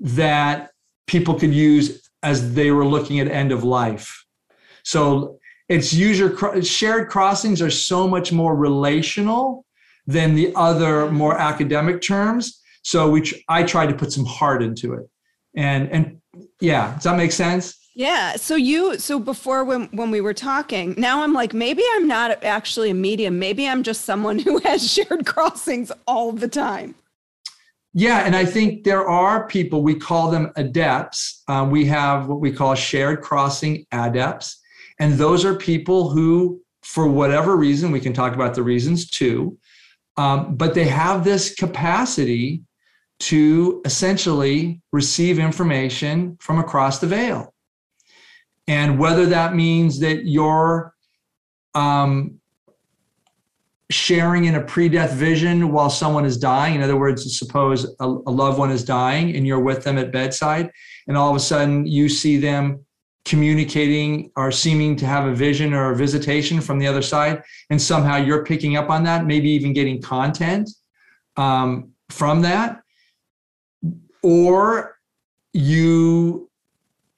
that 0.00 0.70
people 1.06 1.34
could 1.34 1.52
use 1.52 2.07
as 2.22 2.54
they 2.54 2.70
were 2.70 2.84
looking 2.84 3.20
at 3.20 3.28
end 3.28 3.52
of 3.52 3.64
life. 3.64 4.24
So 4.82 5.38
it's 5.68 5.92
user 5.92 6.62
shared 6.62 7.08
crossings 7.08 7.60
are 7.60 7.70
so 7.70 8.08
much 8.08 8.32
more 8.32 8.56
relational 8.56 9.64
than 10.06 10.34
the 10.34 10.52
other 10.56 11.10
more 11.10 11.38
academic 11.38 12.00
terms. 12.00 12.60
So 12.82 13.10
we 13.10 13.22
I 13.48 13.62
tried 13.62 13.88
to 13.88 13.94
put 13.94 14.12
some 14.12 14.24
heart 14.24 14.62
into 14.62 14.94
it. 14.94 15.08
And 15.54 15.90
and 15.90 16.20
yeah, 16.60 16.94
does 16.94 17.04
that 17.04 17.16
make 17.16 17.32
sense? 17.32 17.76
Yeah. 17.94 18.36
So 18.36 18.54
you 18.54 18.98
so 18.98 19.18
before 19.18 19.64
when 19.64 19.86
when 19.86 20.10
we 20.10 20.20
were 20.20 20.34
talking, 20.34 20.94
now 20.96 21.22
I'm 21.22 21.34
like 21.34 21.52
maybe 21.52 21.82
I'm 21.94 22.08
not 22.08 22.42
actually 22.42 22.90
a 22.90 22.94
medium. 22.94 23.38
Maybe 23.38 23.68
I'm 23.68 23.82
just 23.82 24.04
someone 24.04 24.38
who 24.38 24.58
has 24.60 24.90
shared 24.94 25.26
crossings 25.26 25.92
all 26.06 26.32
the 26.32 26.48
time. 26.48 26.94
Yeah, 27.94 28.20
and 28.20 28.36
I 28.36 28.44
think 28.44 28.84
there 28.84 29.08
are 29.08 29.46
people 29.46 29.82
we 29.82 29.94
call 29.94 30.30
them 30.30 30.52
adepts. 30.56 31.42
Um, 31.48 31.70
we 31.70 31.86
have 31.86 32.28
what 32.28 32.40
we 32.40 32.52
call 32.52 32.74
shared 32.74 33.22
crossing 33.22 33.86
adepts, 33.92 34.60
and 35.00 35.14
those 35.14 35.44
are 35.44 35.54
people 35.54 36.10
who, 36.10 36.60
for 36.82 37.08
whatever 37.08 37.56
reason, 37.56 37.90
we 37.90 38.00
can 38.00 38.12
talk 38.12 38.34
about 38.34 38.54
the 38.54 38.62
reasons 38.62 39.10
too, 39.10 39.58
um, 40.16 40.56
but 40.56 40.74
they 40.74 40.84
have 40.84 41.24
this 41.24 41.54
capacity 41.54 42.62
to 43.20 43.80
essentially 43.84 44.80
receive 44.92 45.38
information 45.38 46.36
from 46.40 46.58
across 46.58 46.98
the 46.98 47.06
veil. 47.06 47.54
And 48.66 48.98
whether 48.98 49.26
that 49.26 49.54
means 49.54 49.98
that 50.00 50.26
you're 50.26 50.94
um, 51.74 52.37
sharing 53.90 54.44
in 54.44 54.54
a 54.54 54.60
pre-death 54.62 55.12
vision 55.12 55.72
while 55.72 55.90
someone 55.90 56.24
is 56.24 56.36
dying, 56.36 56.74
in 56.74 56.82
other 56.82 56.98
words, 56.98 57.38
suppose 57.38 57.84
a, 58.00 58.04
a 58.06 58.30
loved 58.30 58.58
one 58.58 58.70
is 58.70 58.84
dying 58.84 59.34
and 59.34 59.46
you're 59.46 59.60
with 59.60 59.82
them 59.82 59.98
at 59.98 60.12
bedside, 60.12 60.70
and 61.06 61.16
all 61.16 61.30
of 61.30 61.36
a 61.36 61.40
sudden 61.40 61.86
you 61.86 62.08
see 62.08 62.36
them 62.36 62.84
communicating 63.24 64.30
or 64.36 64.50
seeming 64.50 64.96
to 64.96 65.06
have 65.06 65.26
a 65.26 65.34
vision 65.34 65.74
or 65.74 65.92
a 65.92 65.96
visitation 65.96 66.60
from 66.60 66.78
the 66.78 66.86
other 66.86 67.02
side, 67.02 67.42
and 67.70 67.80
somehow 67.80 68.16
you're 68.16 68.44
picking 68.44 68.76
up 68.76 68.90
on 68.90 69.04
that, 69.04 69.26
maybe 69.26 69.48
even 69.50 69.72
getting 69.72 70.00
content 70.00 70.68
um, 71.36 71.90
from 72.10 72.42
that 72.42 72.82
or 74.22 74.98
you 75.52 76.47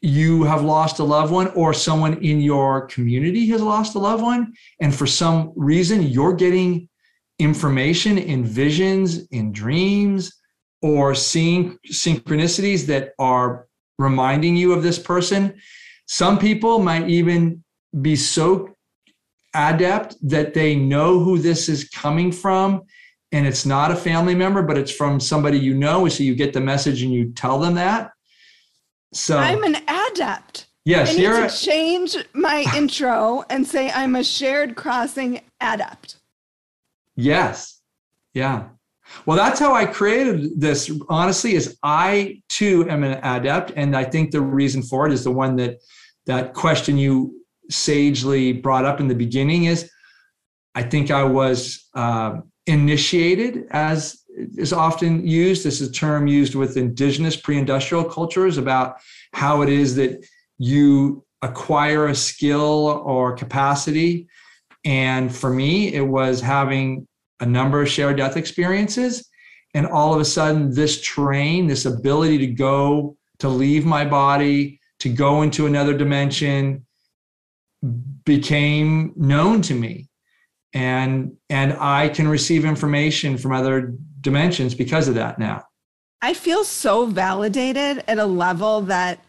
you 0.02 0.44
have 0.44 0.62
lost 0.62 0.98
a 0.98 1.04
loved 1.04 1.32
one 1.32 1.48
or 1.48 1.74
someone 1.74 2.14
in 2.22 2.40
your 2.40 2.86
community 2.86 3.46
has 3.46 3.60
lost 3.60 3.94
a 3.94 3.98
loved 3.98 4.22
one 4.22 4.52
and 4.80 4.94
for 4.94 5.06
some 5.06 5.52
reason 5.56 6.02
you're 6.02 6.32
getting 6.32 6.88
information 7.38 8.16
in 8.16 8.44
visions 8.44 9.26
in 9.28 9.52
dreams 9.52 10.32
or 10.82 11.14
seeing 11.14 11.78
synchronicities 11.90 12.86
that 12.86 13.12
are 13.18 13.66
reminding 13.98 14.56
you 14.56 14.72
of 14.72 14.82
this 14.82 14.98
person 14.98 15.54
some 16.06 16.38
people 16.38 16.78
might 16.78 17.08
even 17.08 17.62
be 18.00 18.16
so 18.16 18.74
adept 19.54 20.16
that 20.22 20.54
they 20.54 20.74
know 20.74 21.18
who 21.18 21.38
this 21.38 21.68
is 21.68 21.88
coming 21.90 22.32
from 22.32 22.82
and 23.32 23.46
it's 23.46 23.64
not 23.64 23.90
a 23.90 23.96
family 23.96 24.34
member, 24.34 24.62
but 24.62 24.76
it's 24.76 24.90
from 24.90 25.20
somebody 25.20 25.58
you 25.58 25.74
know. 25.74 26.08
So 26.08 26.24
you 26.24 26.34
get 26.34 26.52
the 26.52 26.60
message 26.60 27.02
and 27.02 27.12
you 27.12 27.32
tell 27.32 27.58
them 27.58 27.74
that. 27.74 28.10
So 29.12 29.38
I'm 29.38 29.64
an 29.64 29.76
adept. 29.88 30.66
Yes, 30.84 31.10
I 31.10 31.14
need 31.14 31.24
to 31.24 31.46
a- 31.46 31.50
change 31.50 32.16
my 32.32 32.64
intro 32.76 33.44
and 33.50 33.66
say 33.66 33.90
I'm 33.90 34.16
a 34.16 34.24
shared 34.24 34.76
crossing 34.76 35.40
adept. 35.60 36.16
Yes. 37.16 37.80
Yeah. 38.34 38.68
Well, 39.26 39.36
that's 39.36 39.58
how 39.58 39.74
I 39.74 39.86
created 39.86 40.60
this. 40.60 40.90
Honestly, 41.08 41.54
is 41.54 41.76
I 41.82 42.40
too 42.48 42.88
am 42.88 43.02
an 43.02 43.18
adept, 43.24 43.72
and 43.74 43.96
I 43.96 44.04
think 44.04 44.30
the 44.30 44.40
reason 44.40 44.82
for 44.82 45.06
it 45.06 45.12
is 45.12 45.24
the 45.24 45.32
one 45.32 45.56
that 45.56 45.78
that 46.26 46.54
question 46.54 46.96
you 46.96 47.34
sagely 47.68 48.52
brought 48.52 48.84
up 48.84 49.00
in 49.00 49.08
the 49.08 49.14
beginning 49.14 49.64
is. 49.64 49.90
I 50.76 50.84
think 50.84 51.10
I 51.10 51.24
was 51.24 51.88
uh, 51.94 52.36
initiated 52.66 53.66
as 53.72 54.22
is 54.56 54.72
often 54.72 55.26
used. 55.26 55.64
This 55.64 55.80
is 55.80 55.88
a 55.88 55.92
term 55.92 56.26
used 56.26 56.54
with 56.54 56.76
indigenous 56.76 57.36
pre-industrial 57.36 58.04
cultures 58.04 58.58
about 58.58 58.96
how 59.32 59.62
it 59.62 59.68
is 59.68 59.96
that 59.96 60.26
you 60.58 61.24
acquire 61.42 62.08
a 62.08 62.14
skill 62.14 63.02
or 63.04 63.34
capacity. 63.34 64.28
And 64.84 65.34
for 65.34 65.50
me, 65.50 65.94
it 65.94 66.06
was 66.06 66.40
having 66.40 67.06
a 67.40 67.46
number 67.46 67.80
of 67.82 67.88
shared 67.88 68.16
death 68.16 68.36
experiences. 68.36 69.28
And 69.74 69.86
all 69.86 70.12
of 70.12 70.20
a 70.20 70.24
sudden, 70.24 70.74
this 70.74 71.00
train, 71.00 71.66
this 71.66 71.86
ability 71.86 72.38
to 72.38 72.48
go, 72.48 73.16
to 73.38 73.48
leave 73.48 73.86
my 73.86 74.04
body, 74.04 74.80
to 75.00 75.08
go 75.08 75.42
into 75.42 75.66
another 75.66 75.96
dimension 75.96 76.86
became 78.24 79.12
known 79.16 79.62
to 79.62 79.74
me 79.74 80.08
and 80.74 81.32
and 81.48 81.72
i 81.80 82.08
can 82.08 82.28
receive 82.28 82.64
information 82.64 83.38
from 83.38 83.52
other 83.52 83.94
dimensions 84.20 84.74
because 84.74 85.08
of 85.08 85.14
that 85.14 85.38
now. 85.38 85.64
I 86.22 86.34
feel 86.34 86.64
so 86.64 87.06
validated 87.06 88.04
at 88.06 88.18
a 88.18 88.26
level 88.26 88.82
that 88.82 89.24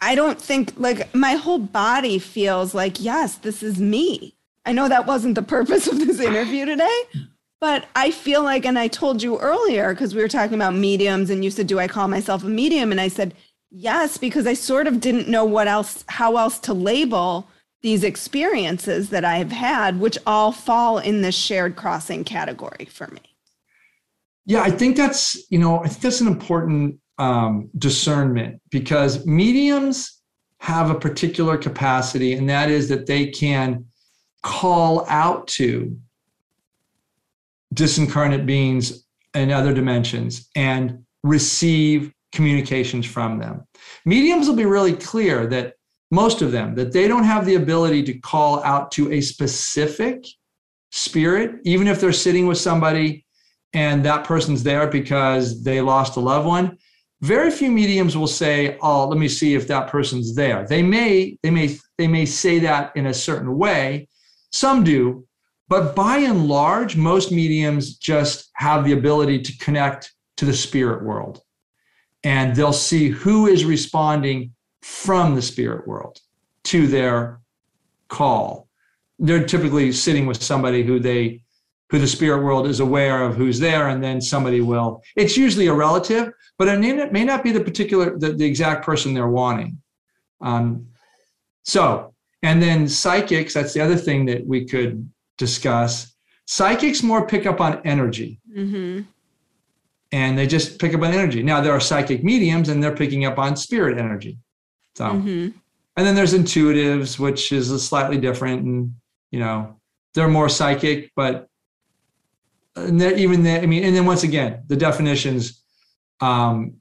i 0.00 0.14
don't 0.14 0.40
think 0.40 0.72
like 0.76 1.12
my 1.12 1.32
whole 1.32 1.58
body 1.58 2.16
feels 2.16 2.72
like 2.72 3.00
yes 3.00 3.34
this 3.36 3.62
is 3.62 3.80
me. 3.80 4.34
I 4.64 4.72
know 4.72 4.88
that 4.88 5.06
wasn't 5.06 5.34
the 5.34 5.42
purpose 5.42 5.88
of 5.88 5.98
this 5.98 6.20
interview 6.20 6.64
today 6.64 7.02
but 7.60 7.86
i 7.96 8.10
feel 8.10 8.44
like 8.44 8.64
and 8.64 8.78
i 8.78 8.86
told 8.86 9.22
you 9.22 9.38
earlier 9.40 9.92
because 9.92 10.14
we 10.14 10.22
were 10.22 10.28
talking 10.28 10.54
about 10.54 10.74
mediums 10.74 11.30
and 11.30 11.44
you 11.44 11.50
said 11.50 11.66
do 11.66 11.80
i 11.80 11.88
call 11.88 12.08
myself 12.08 12.44
a 12.44 12.48
medium? 12.48 12.92
And 12.92 13.00
i 13.00 13.08
said 13.08 13.34
yes 13.70 14.18
because 14.18 14.46
i 14.46 14.54
sort 14.54 14.86
of 14.86 15.00
didn't 15.00 15.28
know 15.28 15.44
what 15.44 15.66
else 15.66 16.04
how 16.06 16.36
else 16.36 16.60
to 16.60 16.72
label 16.72 17.48
these 17.82 18.04
experiences 18.04 19.10
that 19.10 19.24
I've 19.24 19.52
had, 19.52 20.00
which 20.00 20.16
all 20.26 20.52
fall 20.52 20.98
in 20.98 21.20
this 21.20 21.34
shared 21.34 21.76
crossing 21.76 22.24
category 22.24 22.86
for 22.88 23.08
me. 23.08 23.20
Yeah, 24.46 24.62
I 24.62 24.70
think 24.70 24.96
that's, 24.96 25.46
you 25.50 25.58
know, 25.58 25.80
I 25.80 25.88
think 25.88 26.00
that's 26.00 26.20
an 26.20 26.26
important 26.26 26.98
um, 27.18 27.70
discernment 27.78 28.60
because 28.70 29.24
mediums 29.26 30.20
have 30.58 30.90
a 30.90 30.94
particular 30.94 31.56
capacity, 31.56 32.34
and 32.34 32.48
that 32.48 32.70
is 32.70 32.88
that 32.88 33.06
they 33.06 33.26
can 33.26 33.84
call 34.42 35.06
out 35.08 35.46
to 35.46 35.96
disincarnate 37.74 38.46
beings 38.46 39.04
in 39.34 39.50
other 39.50 39.72
dimensions 39.72 40.48
and 40.56 41.04
receive 41.22 42.12
communications 42.32 43.06
from 43.06 43.38
them. 43.38 43.66
Mediums 44.04 44.48
will 44.48 44.56
be 44.56 44.64
really 44.64 44.94
clear 44.94 45.46
that 45.46 45.74
most 46.10 46.42
of 46.42 46.52
them, 46.52 46.74
that 46.74 46.92
they 46.92 47.08
don't 47.08 47.24
have 47.24 47.46
the 47.46 47.54
ability 47.54 48.02
to 48.02 48.14
call 48.18 48.62
out 48.64 48.90
to 48.92 49.10
a 49.12 49.20
specific 49.20 50.26
spirit, 50.90 51.60
even 51.64 51.86
if 51.86 52.00
they're 52.00 52.12
sitting 52.12 52.46
with 52.46 52.58
somebody 52.58 53.24
and 53.74 54.04
that 54.04 54.24
person's 54.24 54.62
there 54.62 54.86
because 54.86 55.62
they 55.62 55.80
lost 55.80 56.16
a 56.16 56.20
loved 56.20 56.46
one. 56.46 56.78
Very 57.20 57.50
few 57.50 57.70
mediums 57.70 58.16
will 58.16 58.26
say, 58.26 58.76
"Oh, 58.82 59.06
let 59.06 59.18
me 59.18 59.28
see 59.28 59.54
if 59.54 59.68
that 59.68 59.88
person's 59.88 60.34
there." 60.34 60.66
They 60.66 60.82
may, 60.82 61.38
they 61.42 61.50
may, 61.50 61.78
they 61.96 62.08
may 62.08 62.26
say 62.26 62.58
that 62.60 62.92
in 62.96 63.06
a 63.06 63.14
certain 63.14 63.56
way. 63.56 64.08
Some 64.50 64.82
do, 64.84 65.26
but 65.68 65.94
by 65.94 66.18
and 66.18 66.48
large, 66.48 66.96
most 66.96 67.32
mediums 67.32 67.96
just 67.96 68.50
have 68.54 68.84
the 68.84 68.92
ability 68.92 69.40
to 69.42 69.58
connect 69.58 70.12
to 70.36 70.44
the 70.44 70.52
spirit 70.52 71.04
world, 71.04 71.40
and 72.24 72.56
they'll 72.56 72.72
see 72.72 73.08
who 73.08 73.46
is 73.46 73.64
responding 73.64 74.52
from 74.82 75.34
the 75.34 75.42
spirit 75.42 75.86
world 75.86 76.18
to 76.64 76.86
their 76.86 77.40
call. 78.08 78.68
They're 79.18 79.46
typically 79.46 79.92
sitting 79.92 80.26
with 80.26 80.42
somebody 80.42 80.82
who 80.82 80.98
they 80.98 81.41
who 81.92 81.98
the 81.98 82.08
spirit 82.08 82.42
world 82.42 82.66
is 82.66 82.80
aware 82.80 83.22
of 83.22 83.36
who's 83.36 83.60
there, 83.60 83.88
and 83.88 84.02
then 84.02 84.20
somebody 84.20 84.60
will. 84.60 85.02
It's 85.14 85.36
usually 85.36 85.68
a 85.68 85.74
relative, 85.74 86.32
but 86.58 86.66
it 86.66 87.12
may 87.12 87.24
not 87.24 87.44
be 87.44 87.52
the 87.52 87.62
particular 87.62 88.18
the, 88.18 88.32
the 88.32 88.44
exact 88.44 88.84
person 88.84 89.14
they're 89.14 89.28
wanting. 89.28 89.80
Um, 90.40 90.88
so, 91.62 92.14
and 92.42 92.60
then 92.60 92.88
psychics. 92.88 93.54
That's 93.54 93.74
the 93.74 93.80
other 93.82 93.96
thing 93.96 94.24
that 94.26 94.44
we 94.44 94.64
could 94.64 95.08
discuss. 95.38 96.14
Psychics 96.46 97.02
more 97.04 97.26
pick 97.26 97.46
up 97.46 97.60
on 97.60 97.80
energy. 97.84 98.40
Mm-hmm 98.50 99.02
and 100.12 100.36
they 100.36 100.46
just 100.46 100.78
pick 100.78 100.94
up 100.94 101.00
on 101.02 101.12
energy. 101.12 101.42
Now 101.42 101.60
there 101.62 101.72
are 101.72 101.80
psychic 101.80 102.22
mediums 102.22 102.68
and 102.68 102.82
they're 102.82 102.94
picking 102.94 103.24
up 103.24 103.38
on 103.38 103.56
spirit 103.56 103.98
energy. 103.98 104.38
So, 104.94 105.06
mm-hmm. 105.06 105.56
and 105.96 106.06
then 106.06 106.14
there's 106.14 106.34
intuitives, 106.34 107.18
which 107.18 107.50
is 107.50 107.70
a 107.70 107.80
slightly 107.80 108.18
different, 108.18 108.62
and 108.62 108.94
you 109.30 109.40
know, 109.40 109.80
they're 110.12 110.28
more 110.28 110.50
psychic, 110.50 111.10
but 111.16 111.48
even 112.76 113.42
then, 113.42 113.62
I 113.62 113.66
mean, 113.66 113.84
and 113.84 113.94
then 113.94 114.06
once 114.06 114.22
again, 114.22 114.62
the 114.66 114.76
definitions 114.76 115.62
um, 116.20 116.74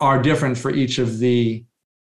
are 0.00 0.22
different 0.22 0.56
for 0.56 0.70
each 0.70 0.98
of 0.98 1.18
the 1.18 1.64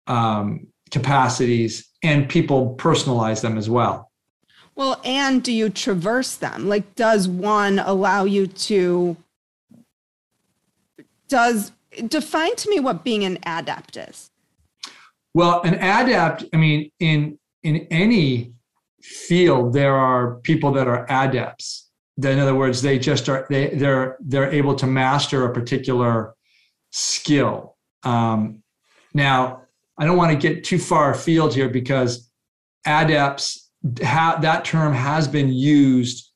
um, 0.07 0.67
capacities, 0.91 1.89
and 2.03 2.29
people 2.29 2.77
personalize 2.77 3.41
them 3.41 3.59
as 3.59 3.69
well. 3.69 4.11
Well, 4.75 5.01
and 5.05 5.43
do 5.43 5.53
you 5.53 5.71
traverse 5.71 6.37
them? 6.37 6.69
Like, 6.69 6.95
does 6.95 7.29
one 7.29 7.81
allow 7.81 8.25
you 8.25 8.47
to? 8.47 9.17
Does 11.29 11.73
define 12.07 12.55
to 12.57 12.71
me 12.71 12.81
what 12.81 13.05
being 13.05 13.25
an 13.25 13.39
adept 13.45 13.97
is? 13.97 14.31
Well, 15.35 15.61
an 15.63 15.75
adept, 15.75 16.45
I 16.53 16.57
mean, 16.57 16.91
in 17.01 17.39
in 17.63 17.87
any 17.91 18.53
field 19.03 19.73
there 19.73 19.95
are 19.95 20.37
people 20.37 20.73
that 20.73 20.87
are 20.87 21.07
adepts. 21.09 21.88
In 22.23 22.39
other 22.39 22.55
words, 22.55 22.83
they 22.83 22.99
just 22.99 23.29
are 23.29 23.47
they 23.49 23.69
they're 23.69 24.17
they're 24.21 24.51
able 24.51 24.75
to 24.77 24.87
master 24.87 25.45
a 25.45 25.53
particular 25.53 26.35
skill. 26.91 27.77
Um, 28.03 28.63
now, 29.15 29.63
I 29.99 30.05
don't 30.05 30.17
want 30.17 30.33
to 30.33 30.39
get 30.39 30.65
too 30.65 30.79
far 30.79 31.13
afield 31.13 31.55
here 31.55 31.69
because 31.69 32.31
adepts 32.87 33.71
ha- 34.03 34.39
that 34.41 34.65
term 34.65 34.93
has 34.93 35.29
been 35.29 35.53
used 35.53 36.33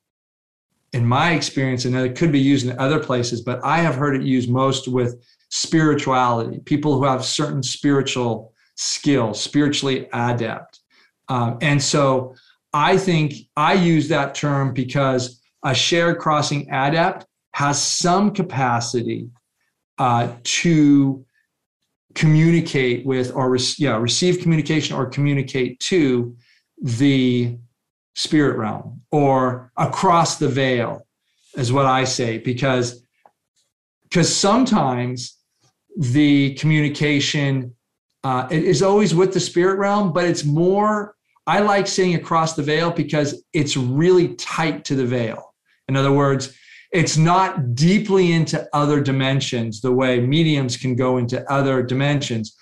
in 0.92 1.06
my 1.06 1.32
experience, 1.32 1.84
and 1.84 1.96
it 1.96 2.16
could 2.16 2.30
be 2.30 2.38
used 2.38 2.66
in 2.66 2.78
other 2.78 2.98
places, 2.98 3.40
but 3.40 3.64
I 3.64 3.78
have 3.78 3.94
heard 3.94 4.14
it 4.14 4.22
used 4.22 4.50
most 4.50 4.88
with 4.88 5.22
spirituality, 5.50 6.60
people 6.60 6.98
who 6.98 7.04
have 7.04 7.24
certain 7.24 7.62
spiritual 7.62 8.52
skills, 8.76 9.42
spiritually 9.42 10.08
adept. 10.12 10.80
Um, 11.28 11.58
and 11.62 11.82
so 11.82 12.34
I 12.72 12.96
think 12.96 13.34
I 13.56 13.74
use 13.74 14.08
that 14.08 14.34
term 14.34 14.74
because 14.74 15.41
a 15.64 15.74
shared 15.74 16.18
crossing 16.18 16.70
adept 16.70 17.26
has 17.54 17.80
some 17.80 18.32
capacity 18.32 19.30
uh, 19.98 20.32
to 20.42 21.24
communicate 22.14 23.06
with 23.06 23.34
or 23.34 23.50
re- 23.50 23.60
yeah, 23.78 23.96
receive 23.96 24.40
communication 24.40 24.96
or 24.96 25.06
communicate 25.06 25.78
to 25.80 26.36
the 26.82 27.56
spirit 28.14 28.58
realm 28.58 29.00
or 29.10 29.72
across 29.76 30.38
the 30.38 30.48
veil 30.48 31.06
is 31.56 31.72
what 31.72 31.86
I 31.86 32.04
say 32.04 32.38
because 32.38 33.02
because 34.02 34.34
sometimes 34.34 35.38
the 35.96 36.54
communication 36.54 37.74
uh, 38.24 38.46
is 38.50 38.82
always 38.82 39.14
with 39.14 39.32
the 39.32 39.40
spirit 39.40 39.78
realm, 39.78 40.12
but 40.12 40.24
it's 40.24 40.44
more. 40.44 41.14
I 41.46 41.60
like 41.60 41.86
saying 41.86 42.14
across 42.14 42.54
the 42.54 42.62
veil 42.62 42.90
because 42.90 43.42
it's 43.52 43.76
really 43.76 44.34
tight 44.36 44.84
to 44.84 44.94
the 44.94 45.04
veil. 45.04 45.51
In 45.88 45.96
other 45.96 46.12
words, 46.12 46.56
it's 46.92 47.16
not 47.16 47.74
deeply 47.74 48.32
into 48.32 48.68
other 48.72 49.00
dimensions 49.00 49.80
the 49.80 49.92
way 49.92 50.20
mediums 50.20 50.76
can 50.76 50.94
go 50.94 51.16
into 51.16 51.50
other 51.50 51.82
dimensions. 51.82 52.54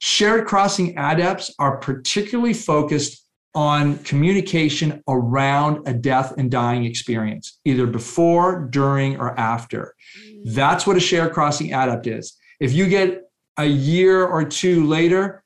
Shared 0.00 0.46
crossing 0.46 0.98
adepts 0.98 1.54
are 1.58 1.78
particularly 1.78 2.54
focused 2.54 3.24
on 3.54 3.98
communication 3.98 5.02
around 5.08 5.86
a 5.86 5.92
death 5.92 6.34
and 6.38 6.50
dying 6.50 6.84
experience, 6.84 7.58
either 7.64 7.86
before, 7.86 8.68
during, 8.70 9.18
or 9.18 9.38
after. 9.38 9.94
Mm. 10.18 10.54
That's 10.54 10.86
what 10.86 10.96
a 10.96 11.00
shared 11.00 11.32
crossing 11.32 11.72
adept 11.72 12.06
is. 12.06 12.36
If 12.60 12.72
you 12.72 12.88
get 12.88 13.22
a 13.56 13.66
year 13.66 14.24
or 14.24 14.44
two 14.44 14.86
later, 14.86 15.42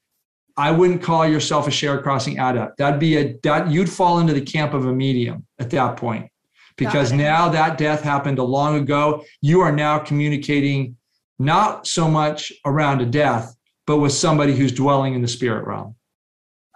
I 0.57 0.71
wouldn't 0.71 1.03
call 1.03 1.27
yourself 1.27 1.67
a 1.67 1.71
shared 1.71 2.03
crossing 2.03 2.39
adept. 2.39 2.77
That'd 2.79 3.01
be 3.01 3.17
a 3.17 3.37
that 3.43 3.71
you'd 3.71 3.91
fall 3.91 4.21
into 4.21 4.35
the 4.35 4.41
camp 4.41 4.73
of 4.73 4.87
a 4.87 4.93
medium 4.93 5.47
at 5.59 5.71
that 5.71 5.97
point. 5.97 6.31
Because 6.77 7.13
now 7.13 7.49
that 7.49 7.79
death 7.79 8.03
happened 8.03 8.39
a 8.39 8.43
long 8.43 8.77
ago, 8.77 9.25
you 9.41 9.61
are 9.61 9.71
now 9.71 9.99
communicating 9.99 10.97
not 11.39 11.87
so 11.87 12.09
much 12.09 12.53
around 12.65 13.01
a 13.01 13.07
death, 13.07 13.55
but 13.87 13.99
with 13.99 14.13
somebody 14.13 14.57
who's 14.57 14.73
dwelling 14.73 15.15
in 15.15 15.23
the 15.23 15.29
spirit 15.29 15.67
realm. 15.67 15.95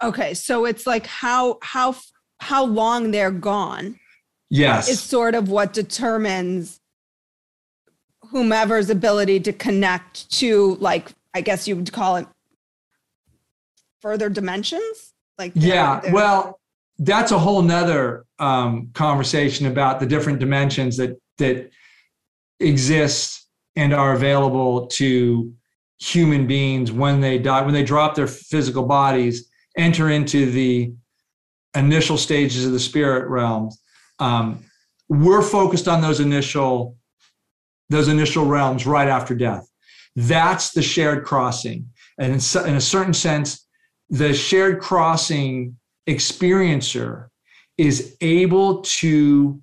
Okay, 0.01 0.33
so 0.33 0.65
it's 0.65 0.87
like 0.87 1.05
how 1.05 1.57
how 1.61 1.95
how 2.39 2.63
long 2.63 3.11
they're 3.11 3.31
gone. 3.31 3.99
Yes. 4.49 4.89
Is 4.89 5.01
sort 5.01 5.35
of 5.35 5.49
what 5.49 5.73
determines 5.73 6.79
whomever's 8.31 8.89
ability 8.89 9.41
to 9.41 9.53
connect 9.53 10.31
to 10.31 10.75
like 10.75 11.11
I 11.33 11.41
guess 11.41 11.67
you 11.67 11.75
would 11.75 11.91
call 11.91 12.15
it 12.17 12.27
further 14.01 14.29
dimensions. 14.29 15.13
Like 15.37 15.53
they're, 15.53 15.69
yeah, 15.69 15.99
they're, 15.99 16.13
well, 16.13 16.59
that's 16.99 17.31
a 17.31 17.39
whole 17.39 17.61
nother 17.61 18.25
um, 18.39 18.89
conversation 18.93 19.65
about 19.65 19.99
the 19.99 20.05
different 20.05 20.39
dimensions 20.39 20.97
that 20.97 21.19
that 21.37 21.71
exist 22.59 23.47
and 23.75 23.93
are 23.93 24.13
available 24.13 24.87
to 24.87 25.53
human 25.99 26.45
beings 26.45 26.91
when 26.91 27.21
they 27.21 27.37
die 27.37 27.61
when 27.61 27.73
they 27.73 27.83
drop 27.83 28.15
their 28.15 28.27
physical 28.27 28.83
bodies 28.83 29.49
enter 29.77 30.09
into 30.09 30.51
the 30.51 30.93
initial 31.75 32.17
stages 32.17 32.65
of 32.65 32.71
the 32.71 32.79
spirit 32.79 33.29
realms. 33.29 33.81
Um, 34.19 34.65
we're 35.07 35.41
focused 35.41 35.87
on 35.87 36.01
those 36.01 36.19
initial 36.19 36.97
those 37.89 38.07
initial 38.07 38.45
realms 38.45 38.85
right 38.85 39.07
after 39.07 39.33
death. 39.33 39.67
That's 40.15 40.71
the 40.71 40.81
shared 40.81 41.23
crossing, 41.23 41.89
and 42.19 42.33
in, 42.33 42.67
in 42.67 42.75
a 42.75 42.81
certain 42.81 43.13
sense, 43.13 43.65
the 44.09 44.33
shared 44.33 44.81
crossing 44.81 45.78
experiencer 46.09 47.27
is 47.77 48.17
able 48.21 48.81
to 48.81 49.61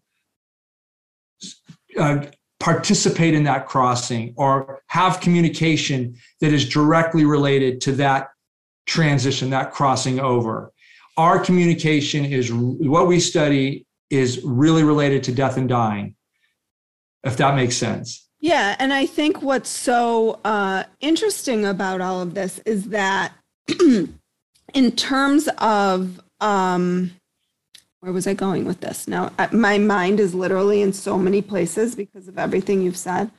uh, 1.99 2.25
participate 2.61 3.35
in 3.35 3.45
that 3.45 3.67
crossing 3.67 4.33
or 4.37 4.83
have 4.87 5.21
communication 5.21 6.17
that 6.41 6.53
is 6.53 6.69
directly 6.69 7.25
related 7.25 7.81
to 7.83 7.93
that 7.93 8.29
transition, 8.87 9.51
that 9.51 9.73
crossing 9.73 10.19
over. 10.21 10.73
Our 11.17 11.39
communication 11.39 12.25
is 12.25 12.53
what 12.53 13.07
we 13.07 13.21
study 13.21 13.87
is 14.11 14.41
really 14.45 14.85
related 14.85 15.25
to 15.25 15.33
death 15.33 15.57
and 15.57 15.69
dying, 15.69 16.15
if 17.25 17.37
that 17.37 17.55
makes 17.57 17.77
sense. 17.77 18.29
Yeah. 18.41 18.77
And 18.79 18.93
I 18.93 19.07
think 19.07 19.43
what's 19.43 19.71
so 19.71 20.41
uh, 20.45 20.85
interesting 21.01 21.65
about 21.65 22.01
all 22.01 22.21
of 22.21 22.35
this 22.35 22.61
is 22.61 22.85
that 22.91 23.33
in 24.75 24.93
terms 24.93 25.49
of, 25.59 26.21
um, 26.41 27.13
where 28.01 28.13
was 28.13 28.27
I 28.27 28.35
going 28.35 28.65
with 28.65 28.81
this? 28.81 29.09
Now, 29.09 29.33
my 29.53 29.79
mind 29.79 30.21
is 30.21 30.35
literally 30.35 30.83
in 30.83 30.93
so 30.93 31.19
many 31.19 31.43
places 31.43 31.95
because 31.95 32.29
of 32.29 32.39
everything 32.39 32.83
you've 32.83 32.97
said. 32.97 33.31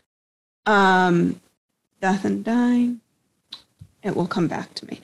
Um, 0.65 1.39
death 2.01 2.25
and 2.25 2.43
dying, 2.43 3.01
it 4.03 4.15
will 4.15 4.27
come 4.27 4.47
back 4.47 4.73
to 4.75 4.85
me 4.85 5.01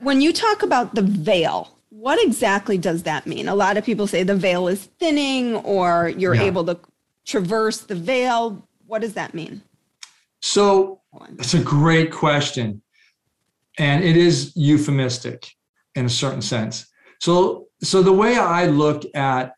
when 0.00 0.20
you 0.20 0.32
talk 0.32 0.62
about 0.62 0.94
the 0.94 1.02
veil, 1.02 1.70
what 1.90 2.22
exactly 2.24 2.78
does 2.78 3.02
that 3.04 3.26
mean? 3.26 3.48
A 3.48 3.54
lot 3.54 3.76
of 3.76 3.84
people 3.84 4.06
say 4.06 4.22
the 4.22 4.34
veil 4.34 4.68
is 4.68 4.86
thinning 4.98 5.56
or 5.56 6.12
you're 6.16 6.34
yeah. 6.34 6.42
able 6.42 6.64
to 6.64 6.78
traverse 7.26 7.78
the 7.80 7.94
veil. 7.94 8.66
What 8.86 9.02
does 9.02 9.14
that 9.14 9.34
mean? 9.34 9.62
So 10.40 11.00
it's 11.38 11.54
a 11.54 11.62
great 11.62 12.10
question. 12.10 12.82
And 13.78 14.02
it 14.02 14.16
is 14.16 14.52
euphemistic 14.56 15.54
in 15.94 16.06
a 16.06 16.10
certain 16.10 16.42
sense. 16.42 16.86
So, 17.20 17.68
so 17.82 18.02
the 18.02 18.12
way 18.12 18.36
I 18.36 18.66
look 18.66 19.04
at 19.14 19.54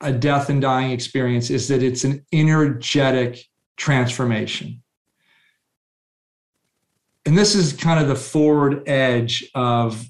a 0.00 0.12
death 0.12 0.50
and 0.50 0.60
dying 0.60 0.90
experience 0.90 1.48
is 1.48 1.68
that 1.68 1.82
it's 1.82 2.04
an 2.04 2.24
energetic 2.32 3.38
transformation. 3.76 4.82
And 7.24 7.38
this 7.38 7.54
is 7.54 7.72
kind 7.72 8.00
of 8.00 8.08
the 8.08 8.16
forward 8.16 8.86
edge 8.88 9.48
of 9.54 10.04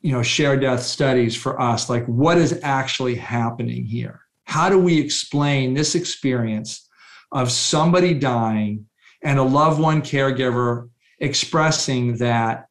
you 0.00 0.12
know 0.12 0.22
share 0.22 0.56
death 0.56 0.82
studies 0.82 1.36
for 1.36 1.60
us 1.60 1.90
like 1.90 2.06
what 2.06 2.38
is 2.38 2.58
actually 2.62 3.14
happening 3.14 3.84
here? 3.84 4.20
How 4.44 4.68
do 4.68 4.78
we 4.78 4.98
explain 4.98 5.74
this 5.74 5.94
experience 5.94 6.88
of 7.32 7.52
somebody 7.52 8.14
dying 8.14 8.86
and 9.22 9.38
a 9.38 9.42
loved 9.42 9.80
one 9.80 10.00
caregiver 10.00 10.88
expressing 11.18 12.16
that 12.16 12.68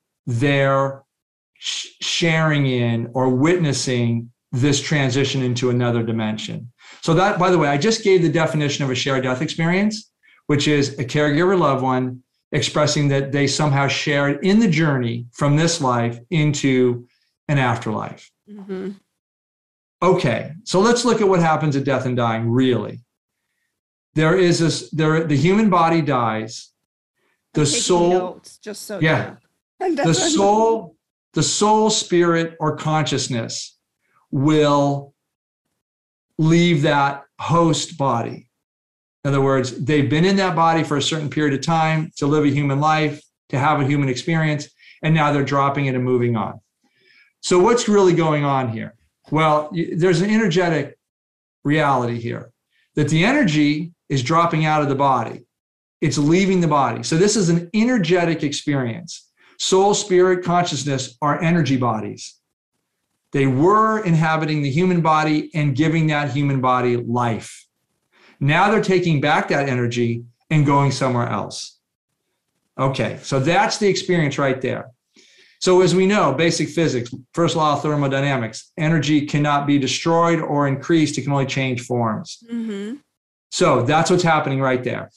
they're 1.67 1.91
sharing 2.01 2.65
in 2.65 3.09
or 3.13 3.29
witnessing 3.29 4.31
this 4.51 4.81
transition 4.81 5.41
into 5.41 5.69
another 5.69 6.03
dimension 6.03 6.71
so 7.01 7.13
that 7.13 7.37
by 7.37 7.49
the 7.49 7.57
way 7.57 7.67
i 7.67 7.77
just 7.77 8.03
gave 8.03 8.21
the 8.21 8.29
definition 8.29 8.83
of 8.83 8.89
a 8.89 8.95
shared 8.95 9.23
death 9.23 9.41
experience 9.41 10.11
which 10.47 10.67
is 10.67 10.97
a 10.99 11.05
caregiver 11.05 11.59
loved 11.59 11.83
one 11.83 12.23
expressing 12.51 13.09
that 13.09 13.31
they 13.31 13.47
somehow 13.47 13.87
shared 13.87 14.43
in 14.43 14.59
the 14.59 14.69
journey 14.69 15.25
from 15.33 15.55
this 15.55 15.81
life 15.81 16.19
into 16.29 17.07
an 17.47 17.57
afterlife. 17.57 18.31
Mm-hmm. 18.49 18.91
Okay, 20.01 20.51
so 20.63 20.79
let's 20.79 21.05
look 21.05 21.21
at 21.21 21.27
what 21.27 21.39
happens 21.39 21.75
at 21.75 21.83
death 21.83 22.05
and 22.05 22.15
dying. 22.15 22.49
Really, 22.49 22.99
there 24.13 24.37
is 24.37 24.59
this. 24.59 24.89
There, 24.91 25.23
the 25.23 25.35
human 25.35 25.69
body 25.69 26.01
dies. 26.01 26.71
The 27.55 27.65
soul, 27.65 28.09
notes, 28.09 28.59
just 28.59 28.83
so 28.83 28.99
yeah, 28.99 29.37
the 29.79 30.13
soul, 30.13 30.95
the 31.33 31.43
soul, 31.43 31.89
spirit, 31.89 32.55
or 32.59 32.75
consciousness 32.77 33.77
will 34.31 35.13
leave 36.37 36.83
that 36.83 37.23
host 37.39 37.97
body 37.97 38.47
in 39.27 39.33
other 39.33 39.41
words, 39.41 39.83
they've 39.83 40.09
been 40.09 40.23
in 40.23 40.37
that 40.37 40.55
body 40.55 40.85
for 40.85 40.95
a 40.95 41.01
certain 41.01 41.29
period 41.29 41.53
of 41.53 41.59
time 41.59 42.11
to 42.15 42.25
live 42.25 42.45
a 42.45 42.49
human 42.49 42.79
life, 42.79 43.21
to 43.49 43.59
have 43.59 43.81
a 43.81 43.85
human 43.85 44.07
experience, 44.07 44.69
and 45.03 45.13
now 45.13 45.33
they're 45.33 45.43
dropping 45.43 45.87
it 45.87 45.95
and 45.95 46.03
moving 46.05 46.37
on. 46.37 46.61
So, 47.41 47.59
what's 47.59 47.89
really 47.89 48.13
going 48.13 48.45
on 48.45 48.69
here? 48.69 48.95
Well, 49.29 49.69
there's 49.73 50.21
an 50.21 50.29
energetic 50.29 50.97
reality 51.65 52.21
here 52.21 52.53
that 52.95 53.09
the 53.09 53.25
energy 53.25 53.91
is 54.07 54.23
dropping 54.23 54.63
out 54.63 54.81
of 54.81 54.87
the 54.87 54.95
body, 54.95 55.45
it's 55.99 56.17
leaving 56.17 56.61
the 56.61 56.69
body. 56.69 57.03
So, 57.03 57.17
this 57.17 57.35
is 57.35 57.49
an 57.49 57.69
energetic 57.73 58.43
experience. 58.43 59.26
Soul, 59.57 59.93
spirit, 59.93 60.43
consciousness 60.43 61.17
are 61.21 61.41
energy 61.41 61.77
bodies. 61.77 62.35
They 63.31 63.47
were 63.47 64.03
inhabiting 64.03 64.61
the 64.61 64.71
human 64.71 65.01
body 65.01 65.49
and 65.53 65.75
giving 65.75 66.07
that 66.07 66.31
human 66.31 66.61
body 66.61 66.95
life. 66.97 67.65
Now 68.39 68.71
they're 68.71 68.81
taking 68.81 69.19
back 69.19 69.49
that 69.49 69.67
energy 69.67 70.23
and 70.49 70.65
going 70.65 70.91
somewhere 70.91 71.27
else. 71.27 71.79
Okay, 72.79 73.19
so 73.23 73.39
that's 73.39 73.77
the 73.77 73.87
experience 73.87 74.37
right 74.37 74.61
there. 74.61 74.91
So, 75.59 75.81
as 75.81 75.95
we 75.95 76.05
know, 76.05 76.33
basic 76.33 76.69
physics, 76.69 77.11
first 77.33 77.55
law 77.55 77.73
of 77.73 77.81
thermodynamics, 77.81 78.71
energy 78.77 79.25
cannot 79.25 79.65
be 79.65 79.79
destroyed 79.79 80.39
or 80.39 80.67
increased, 80.67 81.17
it 81.17 81.23
can 81.23 81.31
only 81.31 81.47
change 81.47 81.81
forms. 81.81 82.43
Mm-hmm. 82.49 82.97
So, 83.49 83.81
that's 83.81 84.11
what's 84.11 84.23
happening 84.23 84.61
right 84.61 84.83
there. 84.83 85.09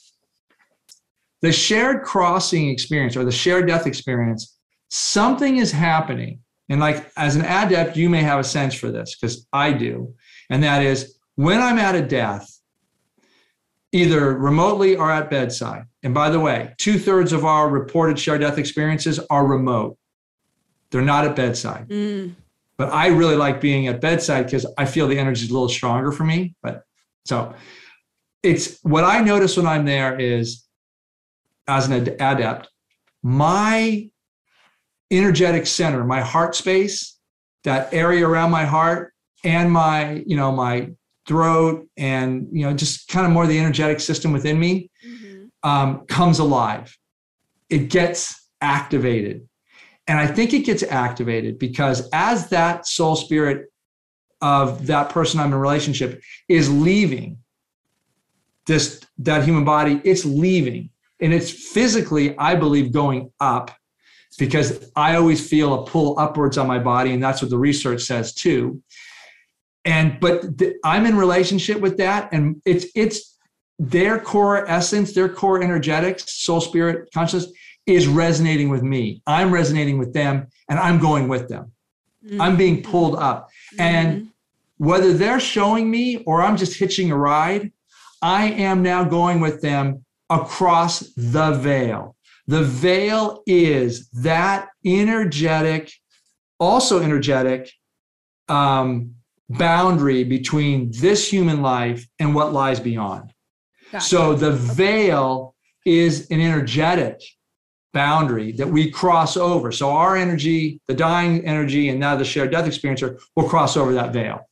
The 1.41 1.51
shared 1.51 2.03
crossing 2.03 2.69
experience 2.69 3.17
or 3.17 3.25
the 3.25 3.31
shared 3.31 3.67
death 3.67 3.87
experience, 3.87 4.57
something 4.89 5.57
is 5.57 5.71
happening. 5.71 6.39
And, 6.69 6.79
like, 6.79 7.11
as 7.17 7.35
an 7.35 7.41
adept, 7.41 7.97
you 7.97 8.09
may 8.09 8.21
have 8.21 8.39
a 8.39 8.43
sense 8.43 8.73
for 8.73 8.91
this 8.91 9.15
because 9.15 9.45
I 9.51 9.73
do. 9.73 10.13
And 10.49 10.63
that 10.63 10.83
is 10.83 11.17
when 11.35 11.61
I'm 11.61 11.79
at 11.79 11.95
a 11.95 12.01
death, 12.01 12.47
either 13.91 14.37
remotely 14.37 14.95
or 14.95 15.11
at 15.11 15.29
bedside. 15.29 15.83
And 16.03 16.13
by 16.13 16.29
the 16.29 16.39
way, 16.39 16.73
two 16.77 16.97
thirds 16.97 17.33
of 17.33 17.43
our 17.43 17.69
reported 17.69 18.17
shared 18.19 18.41
death 18.41 18.57
experiences 18.57 19.19
are 19.29 19.45
remote. 19.45 19.97
They're 20.91 21.01
not 21.01 21.25
at 21.25 21.35
bedside. 21.35 21.89
Mm. 21.89 22.35
But 22.77 22.93
I 22.93 23.07
really 23.07 23.35
like 23.35 23.61
being 23.61 23.87
at 23.87 24.01
bedside 24.01 24.45
because 24.45 24.65
I 24.77 24.85
feel 24.85 25.07
the 25.07 25.19
energy 25.19 25.43
is 25.43 25.49
a 25.49 25.53
little 25.53 25.69
stronger 25.69 26.11
for 26.11 26.23
me. 26.23 26.55
But 26.63 26.83
so 27.25 27.53
it's 28.43 28.79
what 28.83 29.03
I 29.03 29.21
notice 29.21 29.57
when 29.57 29.67
I'm 29.67 29.85
there 29.85 30.19
is 30.19 30.63
as 31.67 31.87
an 31.87 31.93
adept, 31.93 32.69
my 33.23 34.09
energetic 35.11 35.67
center, 35.67 36.03
my 36.03 36.21
heart 36.21 36.55
space, 36.55 37.17
that 37.63 37.93
area 37.93 38.27
around 38.27 38.51
my 38.51 38.65
heart 38.65 39.13
and 39.43 39.71
my, 39.71 40.23
you 40.25 40.35
know, 40.35 40.51
my 40.51 40.89
throat 41.27 41.87
and, 41.97 42.47
you 42.51 42.65
know, 42.65 42.73
just 42.73 43.07
kind 43.07 43.25
of 43.25 43.31
more 43.31 43.45
the 43.45 43.59
energetic 43.59 43.99
system 43.99 44.31
within 44.31 44.59
me 44.59 44.89
mm-hmm. 45.05 45.69
um, 45.69 46.05
comes 46.07 46.39
alive. 46.39 46.97
It 47.69 47.89
gets 47.89 48.49
activated. 48.61 49.47
And 50.07 50.19
I 50.19 50.27
think 50.27 50.53
it 50.53 50.65
gets 50.65 50.83
activated 50.83 51.59
because 51.59 52.09
as 52.11 52.49
that 52.49 52.87
soul 52.87 53.15
spirit 53.15 53.71
of 54.41 54.87
that 54.87 55.09
person 55.09 55.39
I'm 55.39 55.53
in 55.53 55.55
relationship 55.55 56.21
is 56.49 56.71
leaving 56.71 57.37
this 58.65 59.01
that 59.19 59.43
human 59.43 59.63
body, 59.63 60.01
it's 60.03 60.25
leaving. 60.25 60.89
And 61.21 61.33
it's 61.33 61.51
physically, 61.51 62.37
I 62.37 62.55
believe, 62.55 62.91
going 62.91 63.31
up 63.39 63.71
because 64.37 64.91
I 64.95 65.15
always 65.15 65.47
feel 65.47 65.73
a 65.73 65.85
pull 65.85 66.17
upwards 66.17 66.57
on 66.57 66.67
my 66.67 66.79
body. 66.79 67.13
And 67.13 67.23
that's 67.23 67.41
what 67.41 67.51
the 67.51 67.59
research 67.59 68.01
says 68.01 68.33
too. 68.33 68.81
And 69.85 70.19
but 70.19 70.57
th- 70.57 70.75
I'm 70.83 71.05
in 71.05 71.15
relationship 71.15 71.79
with 71.79 71.97
that. 71.97 72.29
And 72.31 72.61
it's 72.65 72.85
it's 72.95 73.37
their 73.77 74.19
core 74.19 74.67
essence, 74.69 75.13
their 75.13 75.29
core 75.29 75.61
energetics, 75.61 76.41
soul 76.41 76.61
spirit, 76.61 77.09
consciousness 77.13 77.51
is 77.87 78.07
resonating 78.07 78.69
with 78.69 78.83
me. 78.83 79.21
I'm 79.25 79.51
resonating 79.51 79.97
with 79.97 80.13
them 80.13 80.47
and 80.69 80.79
I'm 80.79 80.99
going 80.99 81.27
with 81.27 81.49
them. 81.49 81.71
Mm-hmm. 82.23 82.41
I'm 82.41 82.57
being 82.57 82.83
pulled 82.83 83.15
up. 83.15 83.49
Mm-hmm. 83.73 83.81
And 83.81 84.29
whether 84.77 85.13
they're 85.13 85.39
showing 85.39 85.89
me 85.89 86.23
or 86.25 86.41
I'm 86.41 86.57
just 86.57 86.77
hitching 86.77 87.11
a 87.11 87.17
ride, 87.17 87.71
I 88.21 88.45
am 88.51 88.83
now 88.83 89.03
going 89.03 89.39
with 89.39 89.61
them 89.61 90.05
across 90.31 91.01
the 91.15 91.51
veil. 91.51 92.15
The 92.47 92.63
veil 92.63 93.43
is 93.45 94.09
that 94.09 94.69
energetic, 94.85 95.91
also 96.59 97.01
energetic 97.01 97.71
um, 98.47 99.15
boundary 99.49 100.23
between 100.23 100.91
this 100.91 101.31
human 101.31 101.61
life 101.61 102.07
and 102.19 102.33
what 102.33 102.53
lies 102.53 102.79
beyond. 102.79 103.33
Gotcha. 103.91 104.05
So 104.05 104.33
the 104.33 104.51
veil 104.51 105.53
is 105.85 106.31
an 106.31 106.39
energetic 106.39 107.21
boundary 107.93 108.53
that 108.53 108.67
we 108.67 108.89
cross 108.89 109.35
over. 109.35 109.71
So 109.71 109.91
our 109.91 110.15
energy, 110.15 110.79
the 110.87 110.93
dying 110.93 111.45
energy, 111.45 111.89
and 111.89 111.99
now 111.99 112.15
the 112.15 112.23
shared 112.23 112.51
death 112.51 112.65
experiencer 112.65 113.19
will 113.35 113.49
cross 113.49 113.75
over 113.75 113.93
that 113.93 114.13
veil. 114.13 114.47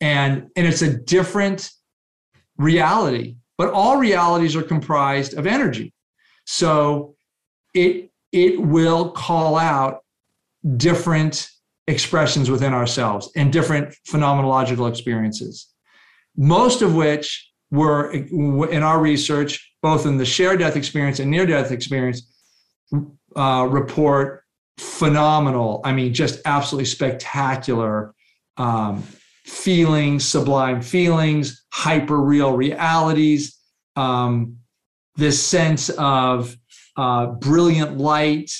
And, 0.00 0.50
and 0.56 0.66
it's 0.66 0.82
a 0.82 0.96
different 0.96 1.70
reality, 2.56 3.36
but 3.60 3.74
all 3.74 3.98
realities 3.98 4.56
are 4.56 4.62
comprised 4.62 5.34
of 5.34 5.46
energy. 5.46 5.92
So 6.46 7.14
it, 7.74 8.10
it 8.32 8.58
will 8.58 9.10
call 9.10 9.58
out 9.58 9.98
different 10.78 11.46
expressions 11.86 12.50
within 12.50 12.72
ourselves 12.72 13.30
and 13.36 13.52
different 13.52 13.94
phenomenological 14.08 14.88
experiences, 14.88 15.68
most 16.38 16.80
of 16.80 16.94
which 16.94 17.52
were 17.70 18.10
in 18.12 18.82
our 18.82 18.98
research, 18.98 19.74
both 19.82 20.06
in 20.06 20.16
the 20.16 20.24
shared 20.24 20.60
death 20.60 20.74
experience 20.74 21.18
and 21.20 21.30
near 21.30 21.44
death 21.44 21.70
experience, 21.70 22.32
uh, 23.36 23.68
report 23.68 24.42
phenomenal. 24.78 25.82
I 25.84 25.92
mean, 25.92 26.14
just 26.14 26.40
absolutely 26.46 26.86
spectacular 26.86 28.14
um, 28.56 29.04
feelings, 29.50 30.24
sublime 30.24 30.80
feelings, 30.80 31.64
hyper 31.72 32.18
real 32.20 32.56
realities, 32.56 33.58
um, 33.96 34.56
this 35.16 35.44
sense 35.44 35.90
of 35.90 36.56
uh, 36.96 37.26
brilliant 37.26 37.98
light. 37.98 38.50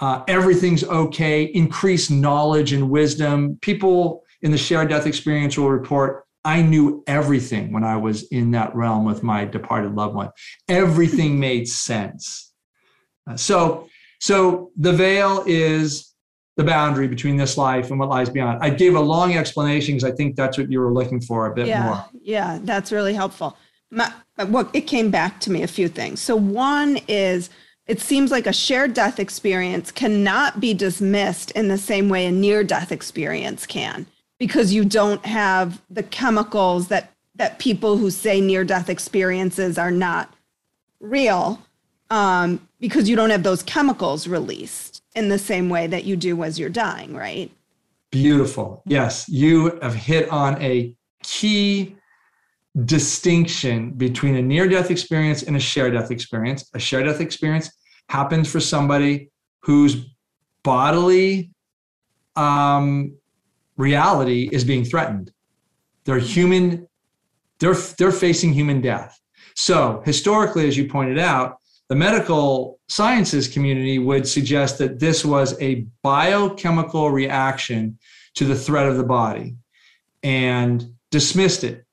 Uh, 0.00 0.24
everything's 0.26 0.82
okay, 0.84 1.44
increased 1.44 2.10
knowledge 2.10 2.72
and 2.72 2.90
wisdom. 2.90 3.58
People 3.62 4.22
in 4.40 4.50
the 4.50 4.58
shared 4.58 4.88
death 4.88 5.06
experience 5.06 5.56
will 5.56 5.70
report 5.70 6.24
I 6.44 6.60
knew 6.60 7.04
everything 7.06 7.72
when 7.72 7.84
I 7.84 7.96
was 7.96 8.24
in 8.28 8.50
that 8.50 8.74
realm 8.74 9.04
with 9.04 9.22
my 9.22 9.44
departed 9.44 9.94
loved 9.94 10.16
one. 10.16 10.30
Everything 10.68 11.38
made 11.38 11.68
sense. 11.68 12.52
Uh, 13.30 13.36
so, 13.36 13.88
so 14.20 14.72
the 14.76 14.92
veil 14.92 15.44
is 15.46 16.11
the 16.56 16.64
boundary 16.64 17.08
between 17.08 17.36
this 17.36 17.56
life 17.56 17.90
and 17.90 17.98
what 17.98 18.08
lies 18.08 18.28
beyond. 18.28 18.62
I 18.62 18.70
gave 18.70 18.94
a 18.94 19.00
long 19.00 19.34
explanation 19.34 19.94
because 19.94 20.10
I 20.10 20.14
think 20.14 20.36
that's 20.36 20.58
what 20.58 20.70
you 20.70 20.80
were 20.80 20.92
looking 20.92 21.20
for 21.20 21.46
a 21.46 21.54
bit 21.54 21.66
yeah, 21.66 21.84
more. 21.84 22.04
Yeah, 22.20 22.58
that's 22.62 22.92
really 22.92 23.14
helpful. 23.14 23.56
My, 23.90 24.12
well, 24.48 24.68
it 24.72 24.82
came 24.82 25.10
back 25.10 25.40
to 25.40 25.50
me 25.50 25.62
a 25.62 25.66
few 25.66 25.88
things. 25.88 26.20
So 26.20 26.36
one 26.36 26.98
is 27.08 27.48
it 27.86 28.00
seems 28.00 28.30
like 28.30 28.46
a 28.46 28.52
shared 28.52 28.94
death 28.94 29.18
experience 29.18 29.90
cannot 29.90 30.60
be 30.60 30.72
dismissed 30.72 31.50
in 31.52 31.68
the 31.68 31.78
same 31.78 32.08
way 32.08 32.26
a 32.26 32.30
near 32.30 32.62
death 32.62 32.92
experience 32.92 33.66
can 33.66 34.06
because 34.38 34.72
you 34.72 34.84
don't 34.84 35.24
have 35.26 35.80
the 35.90 36.02
chemicals 36.02 36.88
that 36.88 37.12
that 37.34 37.58
people 37.58 37.96
who 37.96 38.10
say 38.10 38.40
near 38.40 38.62
death 38.62 38.90
experiences 38.90 39.78
are 39.78 39.90
not 39.90 40.32
real 41.00 41.60
um, 42.10 42.66
because 42.78 43.08
you 43.08 43.16
don't 43.16 43.30
have 43.30 43.42
those 43.42 43.62
chemicals 43.62 44.28
released 44.28 44.91
in 45.14 45.28
the 45.28 45.38
same 45.38 45.68
way 45.68 45.86
that 45.86 46.04
you 46.04 46.16
do 46.16 46.42
as 46.42 46.58
you're 46.58 46.70
dying, 46.70 47.14
right? 47.14 47.50
Beautiful. 48.10 48.82
Yes, 48.86 49.28
you 49.28 49.78
have 49.80 49.94
hit 49.94 50.28
on 50.30 50.60
a 50.62 50.94
key 51.22 51.96
distinction 52.84 53.90
between 53.92 54.36
a 54.36 54.42
near 54.42 54.68
death 54.68 54.90
experience 54.90 55.42
and 55.42 55.56
a 55.56 55.60
shared 55.60 55.92
death 55.92 56.10
experience. 56.10 56.70
A 56.74 56.78
shared 56.78 57.06
death 57.06 57.20
experience 57.20 57.70
happens 58.08 58.50
for 58.50 58.60
somebody 58.60 59.30
whose 59.60 60.06
bodily 60.62 61.50
um, 62.36 63.14
reality 63.76 64.48
is 64.52 64.64
being 64.64 64.84
threatened. 64.84 65.32
They're 66.04 66.18
human, 66.18 66.88
they're, 67.58 67.74
they're 67.74 68.12
facing 68.12 68.52
human 68.52 68.80
death. 68.80 69.18
So, 69.54 70.02
historically, 70.04 70.66
as 70.66 70.76
you 70.76 70.88
pointed 70.88 71.18
out, 71.18 71.58
the 71.88 71.96
medical 71.96 72.80
sciences 72.88 73.48
community 73.48 73.98
would 73.98 74.26
suggest 74.26 74.78
that 74.78 74.98
this 74.98 75.24
was 75.24 75.60
a 75.60 75.86
biochemical 76.02 77.10
reaction 77.10 77.98
to 78.34 78.44
the 78.44 78.54
threat 78.54 78.86
of 78.86 78.96
the 78.96 79.04
body 79.04 79.56
and 80.22 80.86
dismissed 81.10 81.64
it 81.64 81.84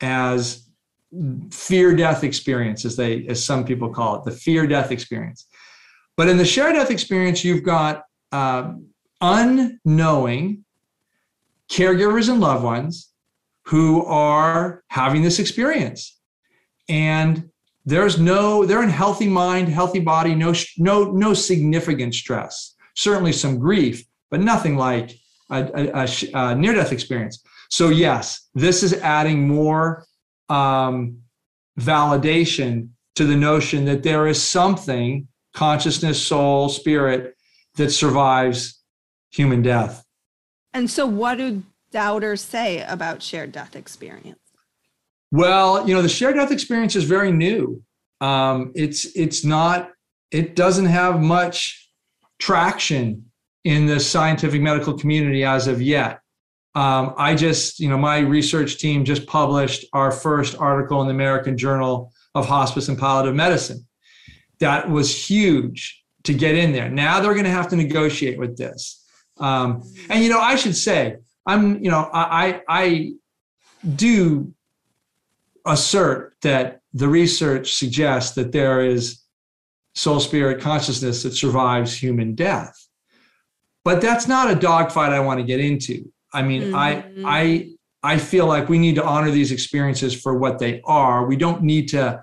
as 0.00 0.68
fear 1.50 1.94
death 1.94 2.24
experience 2.24 2.84
as 2.84 2.96
they 2.96 3.26
as 3.28 3.44
some 3.44 3.64
people 3.64 3.88
call 3.88 4.16
it 4.16 4.24
the 4.24 4.30
fear 4.30 4.66
death 4.66 4.90
experience. 4.90 5.46
But 6.16 6.28
in 6.28 6.36
the 6.36 6.44
shared 6.44 6.74
death 6.74 6.90
experience 6.90 7.44
you've 7.44 7.62
got 7.62 8.02
uh, 8.32 8.72
unknowing 9.20 10.64
caregivers 11.70 12.28
and 12.28 12.40
loved 12.40 12.64
ones 12.64 13.10
who 13.66 14.04
are 14.04 14.84
having 14.88 15.22
this 15.22 15.38
experience. 15.38 16.18
And 16.88 17.50
there's 17.86 18.18
no 18.18 18.66
they're 18.66 18.82
in 18.82 18.88
healthy 18.88 19.28
mind 19.28 19.68
healthy 19.68 20.00
body 20.00 20.34
no 20.34 20.52
no 20.76 21.10
no 21.12 21.32
significant 21.32 22.14
stress. 22.14 22.74
Certainly 22.94 23.32
some 23.32 23.58
grief 23.58 24.04
but 24.30 24.40
nothing 24.40 24.76
like 24.76 25.12
a, 25.50 25.62
a, 25.94 26.08
a 26.34 26.54
near 26.54 26.74
death 26.74 26.92
experience. 26.92 27.42
So 27.70 27.88
yes 27.88 28.48
this 28.54 28.82
is 28.82 28.92
adding 28.94 29.48
more 29.48 30.04
um, 30.48 31.18
validation 31.80 32.90
to 33.14 33.24
the 33.24 33.36
notion 33.36 33.84
that 33.86 34.02
there 34.02 34.26
is 34.26 34.42
something 34.42 35.26
consciousness 35.54 36.22
soul 36.22 36.68
spirit 36.68 37.34
that 37.76 37.90
survives 37.90 38.80
human 39.30 39.62
death. 39.62 40.04
And 40.72 40.90
so, 40.90 41.06
what 41.06 41.38
do 41.38 41.62
doubters 41.90 42.42
say 42.42 42.82
about 42.82 43.22
shared 43.22 43.52
death 43.52 43.74
experience? 43.74 44.38
Well, 45.36 45.86
you 45.86 45.94
know, 45.94 46.00
the 46.00 46.08
shared 46.08 46.36
death 46.36 46.50
experience 46.50 46.96
is 46.96 47.04
very 47.04 47.30
new. 47.30 47.82
Um, 48.22 48.72
it's 48.74 49.04
it's 49.14 49.44
not. 49.44 49.90
It 50.30 50.56
doesn't 50.56 50.86
have 50.86 51.20
much 51.20 51.90
traction 52.38 53.26
in 53.62 53.84
the 53.84 54.00
scientific 54.00 54.62
medical 54.62 54.96
community 54.96 55.44
as 55.44 55.66
of 55.66 55.82
yet. 55.82 56.20
Um, 56.74 57.12
I 57.18 57.34
just, 57.34 57.78
you 57.78 57.90
know, 57.90 57.98
my 57.98 58.20
research 58.20 58.78
team 58.78 59.04
just 59.04 59.26
published 59.26 59.84
our 59.92 60.10
first 60.10 60.56
article 60.58 61.02
in 61.02 61.06
the 61.06 61.12
American 61.14 61.58
Journal 61.58 62.12
of 62.34 62.46
Hospice 62.46 62.88
and 62.88 62.98
Palliative 62.98 63.34
Medicine. 63.34 63.86
That 64.60 64.88
was 64.88 65.28
huge 65.28 66.02
to 66.24 66.32
get 66.32 66.54
in 66.54 66.72
there. 66.72 66.88
Now 66.88 67.20
they're 67.20 67.34
going 67.34 67.44
to 67.44 67.50
have 67.50 67.68
to 67.68 67.76
negotiate 67.76 68.38
with 68.38 68.56
this. 68.56 69.04
Um, 69.36 69.82
and 70.08 70.24
you 70.24 70.30
know, 70.30 70.40
I 70.40 70.56
should 70.56 70.76
say, 70.76 71.16
I'm, 71.44 71.84
you 71.84 71.90
know, 71.90 72.08
I, 72.10 72.62
I 72.66 73.12
do 73.94 74.54
assert 75.66 76.34
that 76.42 76.80
the 76.92 77.08
research 77.08 77.74
suggests 77.74 78.34
that 78.36 78.52
there 78.52 78.80
is 78.84 79.22
soul 79.94 80.20
spirit 80.20 80.60
consciousness 80.60 81.22
that 81.22 81.32
survives 81.32 81.96
human 81.96 82.34
death. 82.34 82.74
But 83.84 84.00
that's 84.00 84.26
not 84.26 84.50
a 84.50 84.54
dogfight 84.54 85.12
I 85.12 85.20
want 85.20 85.40
to 85.40 85.44
get 85.44 85.60
into. 85.60 86.10
I 86.32 86.42
mean, 86.42 86.72
mm-hmm. 86.72 86.74
I 86.76 87.04
I 87.24 87.70
I 88.02 88.18
feel 88.18 88.46
like 88.46 88.68
we 88.68 88.78
need 88.78 88.94
to 88.96 89.04
honor 89.04 89.30
these 89.30 89.52
experiences 89.52 90.14
for 90.20 90.38
what 90.38 90.58
they 90.58 90.80
are. 90.84 91.26
We 91.26 91.36
don't 91.36 91.62
need 91.62 91.88
to 91.88 92.22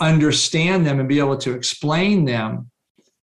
understand 0.00 0.86
them 0.86 0.98
and 0.98 1.08
be 1.08 1.18
able 1.18 1.36
to 1.38 1.52
explain 1.52 2.24
them 2.24 2.70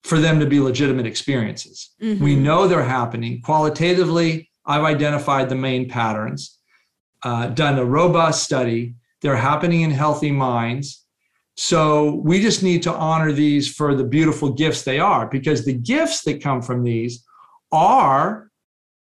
for 0.05 0.19
them 0.19 0.41
to 0.41 0.47
be 0.47 0.59
legitimate 0.59 1.07
experiences. 1.07 1.91
Mm-hmm. 2.01 2.25
We 2.25 2.35
know 2.35 2.67
they're 2.67 2.83
happening. 2.83 3.41
Qualitatively, 3.43 4.51
I've 4.65 4.85
identified 4.85 5.49
the 5.49 5.55
main 5.55 5.89
patterns, 5.89 6.59
uh, 7.23 7.49
done 7.49 7.79
a 7.79 7.85
robust 7.85 8.43
study. 8.43 8.95
They're 9.23 9.37
happening 9.37 9.83
in 9.83 9.91
healthy 9.91 10.31
minds. 10.31 11.05
So 11.57 12.17
we 12.25 12.41
just 12.41 12.63
need 12.63 12.83
to 12.85 12.93
honor 12.93 13.33
these 13.33 13.73
for 13.73 13.95
the 13.95 14.05
beautiful 14.05 14.51
gifts 14.51 14.83
they 14.83 14.99
are, 14.99 15.27
because 15.27 15.65
the 15.65 15.75
gifts 15.75 16.23
that 16.25 16.43
come 16.43 16.63
from 16.63 16.83
these 16.83 17.25
are, 17.71 18.51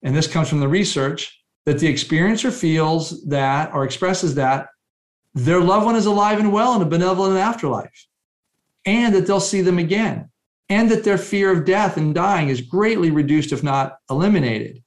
and 0.03 0.15
this 0.15 0.27
comes 0.27 0.49
from 0.49 0.59
the 0.59 0.67
research, 0.67 1.43
that 1.65 1.79
the 1.79 1.93
experiencer 1.93 2.51
feels 2.51 3.23
that 3.27 3.73
or 3.73 3.83
expresses 3.83 4.35
that 4.35 4.67
their 5.35 5.61
loved 5.61 5.85
one 5.85 5.95
is 5.95 6.07
alive 6.07 6.39
and 6.39 6.51
well 6.51 6.75
in 6.75 6.81
a 6.81 6.85
benevolent 6.85 7.37
afterlife, 7.37 8.07
and 8.85 9.13
that 9.13 9.27
they'll 9.27 9.39
see 9.39 9.61
them 9.61 9.77
again 9.77 10.29
and 10.69 10.89
that 10.89 11.03
their 11.03 11.17
fear 11.17 11.51
of 11.51 11.65
death 11.65 11.97
and 11.97 12.13
dying 12.13 12.49
is 12.49 12.61
greatly 12.61 13.11
reduced, 13.11 13.51
if 13.51 13.63
not 13.63 13.97
eliminated. 14.09 14.83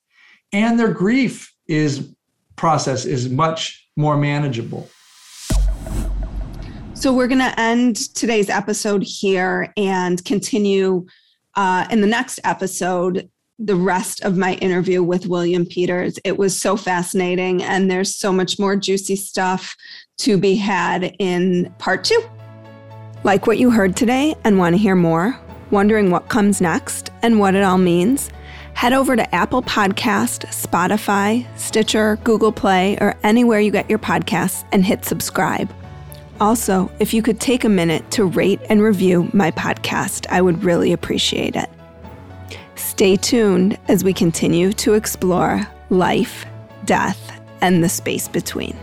And 0.53 0.79
their 0.79 0.93
grief 0.93 1.53
is 1.67 2.15
process 2.57 3.05
is 3.05 3.29
much 3.29 3.89
more 3.97 4.17
manageable. 4.17 4.89
So 7.03 7.13
we're 7.13 7.27
going 7.27 7.41
to 7.41 7.59
end 7.59 7.97
today's 8.15 8.49
episode 8.49 9.03
here 9.03 9.73
and 9.77 10.25
continue 10.25 11.05
uh, 11.57 11.85
in 11.91 12.01
the 12.01 12.07
next 12.07 12.39
episode 12.45 13.29
the 13.59 13.75
rest 13.75 14.23
of 14.23 14.37
my 14.37 14.55
interview 14.55 15.03
with 15.03 15.27
William 15.27 15.67
Peters. 15.67 16.17
It 16.25 16.39
was 16.39 16.57
so 16.57 16.77
fascinating, 16.77 17.61
and 17.65 17.91
there's 17.91 18.15
so 18.15 18.33
much 18.33 18.57
more 18.57 18.77
juicy 18.77 19.17
stuff 19.17 19.75
to 20.19 20.39
be 20.39 20.55
had 20.55 21.17
in 21.19 21.75
part 21.81 22.05
two. 22.05 22.23
Like 23.25 23.49
what 23.49 23.59
you 23.59 23.73
heard 23.73 23.97
today 23.97 24.37
and 24.45 24.57
want 24.57 24.75
to 24.75 24.79
hear 24.79 24.95
more? 24.95 25.37
Wondering 25.73 26.13
what 26.13 26.29
comes 26.29 26.61
next 26.61 27.11
and 27.23 27.41
what 27.41 27.57
it 27.57 27.65
all 27.65 27.79
means? 27.79 28.31
Head 28.75 28.93
over 28.93 29.17
to 29.17 29.35
Apple 29.35 29.63
Podcast, 29.63 30.47
Spotify, 30.53 31.49
Stitcher, 31.59 32.21
Google 32.23 32.53
Play, 32.53 32.97
or 33.01 33.17
anywhere 33.25 33.59
you 33.59 33.73
get 33.73 33.91
your 33.91 33.99
podcasts 33.99 34.65
and 34.71 34.85
hit 34.85 35.05
subscribe. 35.05 35.69
Also, 36.43 36.91
if 36.99 37.15
you 37.15 37.23
could 37.23 37.39
take 37.39 37.63
a 37.63 37.69
minute 37.69 38.11
to 38.11 38.25
rate 38.25 38.59
and 38.69 38.83
review 38.83 39.31
my 39.33 39.53
podcast, 39.53 40.27
I 40.29 40.43
would 40.43 40.65
really 40.65 40.93
appreciate 40.93 41.55
it. 41.55 41.71
Stay 42.75 43.15
tuned 43.15 43.79
as 43.87 44.03
we 44.03 44.13
continue 44.13 44.73
to 44.73 44.95
explore 44.95 45.65
life, 45.91 46.45
death, 46.85 47.41
and 47.61 47.85
the 47.85 47.89
space 47.89 48.27
between. 48.27 48.77